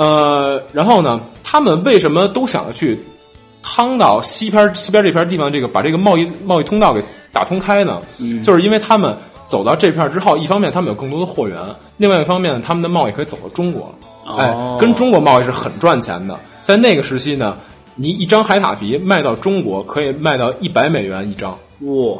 [0.00, 2.98] 呃，然后呢，他们为什么都想要去
[3.62, 8.00] 趟到西边西边这片地方，这个把这个贸易贸易通道给打通开呢？
[8.18, 11.58] 嗯就是因为他们走到这片之后，一方面他们有更多的货源，
[11.98, 13.94] 另外一方面他们的贸易可以走到中国，
[14.38, 16.34] 哎哦，跟中国贸易是很赚钱的。
[16.62, 17.58] 在那个时期呢，
[17.94, 21.50] 你一张海獭皮卖到中国可以卖到一百美元一张。
[21.80, 22.16] 哇，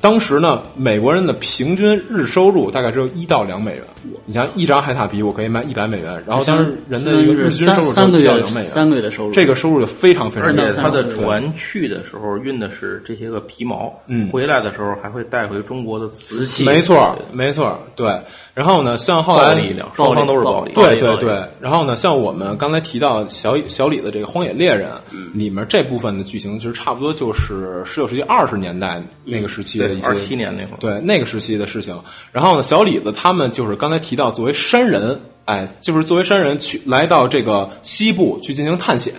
[0.00, 3.84] 当时呢，美国人的平均日收入大概只有一到两美元。
[4.24, 10.54] 你像一张海獭皮，我可以卖一百美元，然后当时人的一个日均收入三到两美元，三个月的收入，这个收入就非常非常而。
[10.54, 18.08] 且他的船去的时候运的是这些个皮毛，嗯回来的时候还会带回中国的瓷器，没错，没错，对。
[18.58, 19.54] 然后呢，像后来
[19.94, 24.90] 双方都是暴力，对对对，然后呢，像我们刚才提到小小李的这个《荒野猎人》
[25.32, 31.96] 里面这部分的剧情，其实差不多就是十九世纪二十年代那个时期的一些二七年那会儿，对那个时期的事情。
[32.32, 39.14] 然后呢，小李子他们就是刚才提到，作为山人，哎，就是作为山人去来到这个西部去进行探险，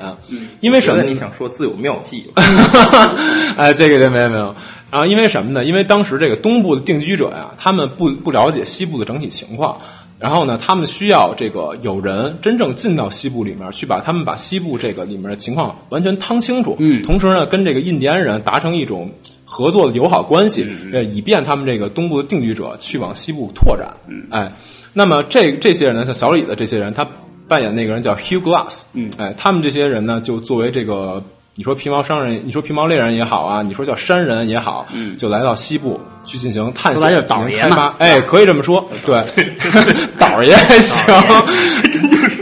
[0.59, 1.09] 因为什么呢？
[1.09, 2.23] 你想说自有妙计，
[3.57, 4.55] 哎，这个这没有没有。
[4.91, 5.65] 然后因为什么呢？
[5.65, 9.75] 因为当时这个东部的定居者呀，他们不不了解西部的整体情况，
[10.19, 16.75] 然后呢，他们需要这个有人真正进到西部里面去，把他们把西部这个里面的情况完全趟清楚。
[16.77, 19.11] 嗯同时呢，跟这个印第安人达成一种
[19.45, 23.87] 合作的友好关系，呃，以便他们这个东部的定居者去往西部拓展。
[24.29, 24.51] 哎，
[24.93, 27.07] 那么这这些人呢，像小李的这些人，他
[27.47, 28.79] 扮演那个人叫 Hugh Glass。
[28.93, 29.09] 嗯。
[29.17, 31.23] 哎，他们这些人呢，就作为这个
[31.55, 35.17] 你说皮毛商人，你说皮毛猎人也好啊，你说叫山人也好，嗯。
[35.17, 37.75] 就来到西部去进行探险、就是倒爷进行开发。
[37.75, 37.95] 嘛。
[37.99, 39.23] 哎，可以这么说，对，
[40.17, 41.13] 倒儿爷还行，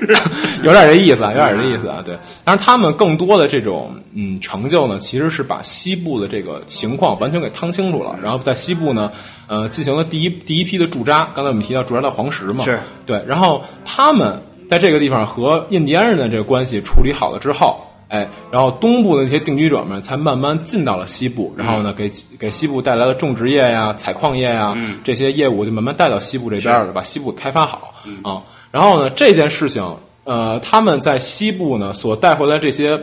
[0.63, 2.17] 有点这意思啊，有点这意思啊，对。
[2.43, 9.11] 但是，他们更多的这种嗯成就呢，其实是把西部的这个情况完全给趟清楚了，然后在西部呢，
[9.47, 11.29] 呃，进行了第一第一批的驻扎。
[11.35, 17.79] 刚才我们提到驻扎到黄石嘛，是对，然后他们在这个地方和印第安人的这个关系处理好了之后，
[18.09, 27.93] 哎，然后东部的那些定居者们才慢慢进到了西部，然后呢，给给西部带来了种植业呀、采矿业呀、这些业务，就慢慢带到西部这边了，把西部开发好
[28.23, 28.41] 啊。
[28.71, 29.83] 然后呢，这件事情，
[30.23, 32.99] 呃，他们在西部呢所带回来这些。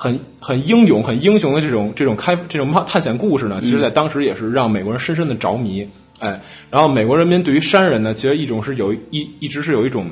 [0.00, 5.84] 很很英勇、很英雄的这种这种开这种探险故事呢，其实在当时也是让美国人深深的着迷。
[6.20, 6.40] 哎，
[6.70, 10.08] 然后美国人民对于山人呢，其实一种是有一一直是有一种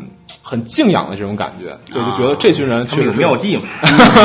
[0.48, 3.62] 很敬仰的这种感觉，对就觉得这群人他们有确实是妙计嘛，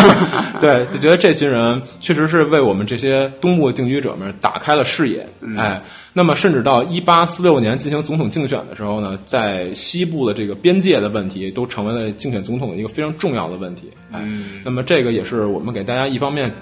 [0.62, 5.28] 对，就觉得这群人确实是为我们这些东部的定居者们打开了视野。
[5.58, 5.82] 哎，
[6.14, 13.90] 那么甚至到一八四六年进行总统竞选的时候呢，在西部的这个边界的问题都成为了竞选总统的一个非常重要的问题。
[14.12, 14.24] 哎，
[14.64, 16.54] 那么这个也是我们给大家一方面。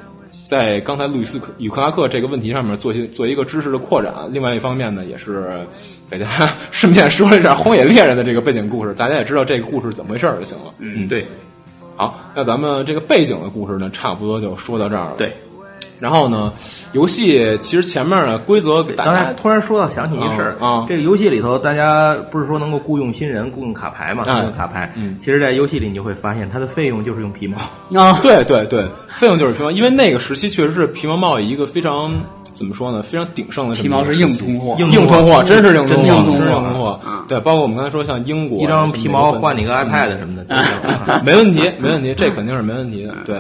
[0.50, 5.64] 在刚才路易斯克与克拉克这个问题上面做些做一个知识的扩展，另外一方面呢，也是
[6.10, 10.74] 给大家顺便说一下《荒野猎人》的这个背景故事，大家也知道这个故事怎么回事就行了。
[10.80, 11.24] 嗯，对
[11.96, 15.18] 好，那咱们这个背景的故事呢，差不多就说到这儿了。
[15.20, 15.32] 对，
[16.00, 16.52] 然后呢，
[16.94, 24.24] 游戏其实前面呢规则给大刚才家突然说到想起一事儿啊啊这个游戏里头大家不是说能够雇佣新人、雇佣卡牌嘛？
[24.24, 27.58] 雇哎佣卡牌，嗯其实，在游戏里你就会发现，它的费用就是用皮毛。
[28.00, 32.12] 啊，对对对，费用就是皮毛，因为那个时期确实是皮毛贸易一个非常
[32.54, 37.26] 怎么说呢，非常鼎盛的皮毛是硬通货，硬硬通货，真是硬通货，硬通货真是硬通货嗯。
[37.28, 39.70] 对，包括我们刚才说像英国一张皮毛换你个。
[39.70, 43.14] 个 iPad 什么的，都行 没问题，没问题，这肯定是没问题的。
[43.24, 43.40] 对，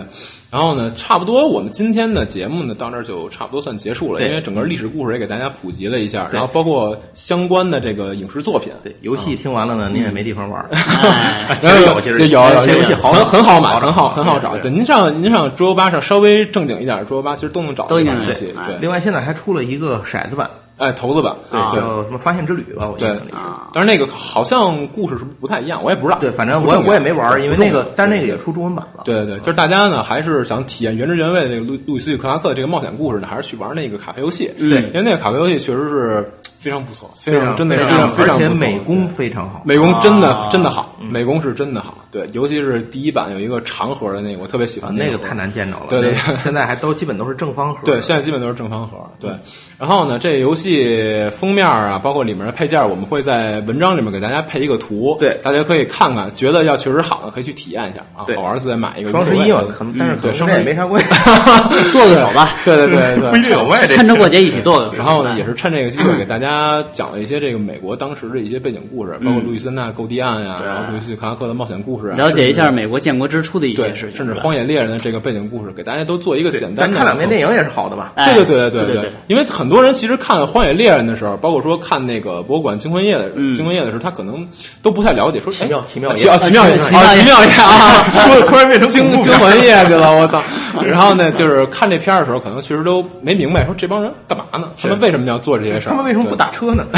[0.51, 8.73] 然后呢，差不多我们今天的节目呢，到这儿就差不多算结束了，因为整个历史故事也给大家普及了一下，然后包括相关的这个影视作品。
[8.81, 10.69] 对，游戏听完了呢，您也没地方玩儿。
[10.73, 14.53] 哎， 其实有，其实有有这游戏好很很好买，很好很好找。
[14.53, 18.45] 对对，您上您上桌游吧上稍微正经一点的桌游吧，其实都能找到游戏。
[18.45, 20.49] 对对，另外，现在还出了一个骰子版，
[20.79, 23.43] 哎，骰子版，对，啊叫什么发现之旅吧，我记得那是。
[23.43, 26.17] 啊，但是那个好像故事是不太一样，我也不知道。
[26.19, 29.03] 对，反正我我也没玩，因为那个但是那个也出中文版了。
[29.03, 34.51] 对对对，就是大家呢，还是想体验原汁原味的这个路路易斯与克拉克这个冒险故事呢，还是去玩那个卡牌游戏。
[34.57, 39.61] 嗯对因为那个卡牌游戏确实是非常不错，非非常真的是非非常非常而且美工非常好。
[39.63, 41.97] 美工真的啊真的好，美工是真的好。
[42.11, 45.85] 对，尤其是第一版有一个长盒的那个，我特别喜啊欢那个太难见着了。
[45.89, 47.81] 对对对现在还都基本都是正方盒。
[47.85, 48.97] 对，现在基本都是正方盒。
[49.19, 49.31] 对，
[49.77, 59.11] 然后呢，这游戏封面啊，包括里面的配件，我们会在文章里面给大家配一个图，对大家可以看看，觉得要确实好的可以去体验一下啊，好玩的自己买一个。
[59.11, 61.09] 双十一嘛可能但是可能对双十一没啥关系。
[61.93, 63.95] 剁个手吧，对对对对， 不一定有关系。
[63.95, 65.03] 趁着过节一起剁个手。
[65.03, 66.48] 然后呢，也是趁这个机会给大家
[66.91, 70.67] 讲了一些这个美国当时的一些背景故事，包括路易斯安那购地案呀，对。
[70.67, 78.13] 然后路易斯卡拉克的冒险故事啊，了解一下美国建国之初的一些，事情，甚至荒野猎人的这个背景故事，给大家都做一个简单的咱看两遍电影也是好的吧？
[78.15, 83.55] 哎对对对对对对，因为很多人其实看《荒野猎人》的时候，包括说看那个博物馆惊魂夜的嗯。
[83.55, 84.47] 惊魂夜的时候，他可能
[84.81, 87.49] 都不太了解，说奇妙哎奇妙奇妙奇妙奇啊奇妙夜。
[87.51, 88.05] 啊，
[88.47, 90.41] 突然变成惊惊魂夜去了，我操！
[90.85, 94.69] 然后呢，就是看这片儿的时候，可能确实都没明白，说这帮人干嘛呢？
[94.81, 95.91] 他们为什么要做这些事儿？
[95.91, 96.85] 他们为什么不打车呢？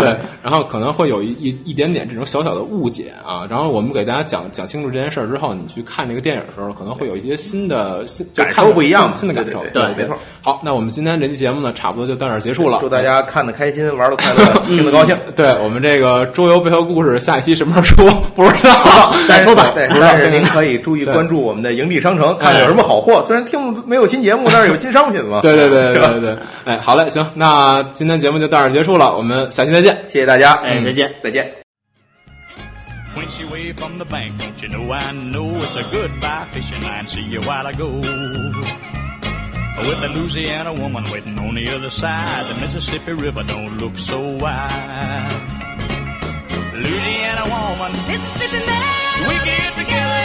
[0.00, 3.46] 对，然后可能会有一一一点点这种小小的误解啊。
[3.48, 9.60] 然后我们给大家讲讲清楚这件事儿之后，你去看这个电影的时候，可能会有一些新的新感受不一样新新的感受。
[9.72, 10.16] 对对没错。
[10.42, 12.78] 好，那我们今天这期节目呢，差不多就到这儿结束了。
[12.80, 15.16] 祝大家看的开心，玩的快乐， 听得高兴。
[15.36, 18.16] 对我们这个桌游背后故事下一期什么时候出？
[18.34, 19.70] 不知道， 再说吧。
[19.74, 23.22] 对，但是您可以注意关注我们的营地商城，看看有什么好货。
[23.22, 25.40] 虽然听没有新节目，但是有新商品嘛。
[25.42, 29.94] 对对对对对对，哎，好嘞，行，那今天节目就到这儿结束了，我们下期再见。
[30.08, 31.14] 谢谢大家，哎，再见。
[31.20, 31.54] 再见。
[33.14, 37.06] When she waved from the bank, don't you know I know it's a goodbye fishing line.
[37.06, 37.88] See you while I go.
[39.82, 44.18] With the Louisiana woman waiting on the other side, the Mississippi River don't look so
[44.18, 45.42] wide.
[46.72, 49.28] Louisiana woman, Mississippi man.
[49.28, 50.19] we get together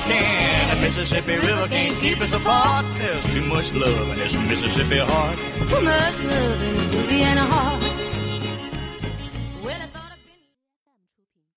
[0.00, 0.76] can.
[0.76, 2.84] The Mississippi River can't keep us apart.
[2.96, 5.38] There's too much love in this Mississippi heart.
[5.38, 7.97] Too much love in Louisiana heart.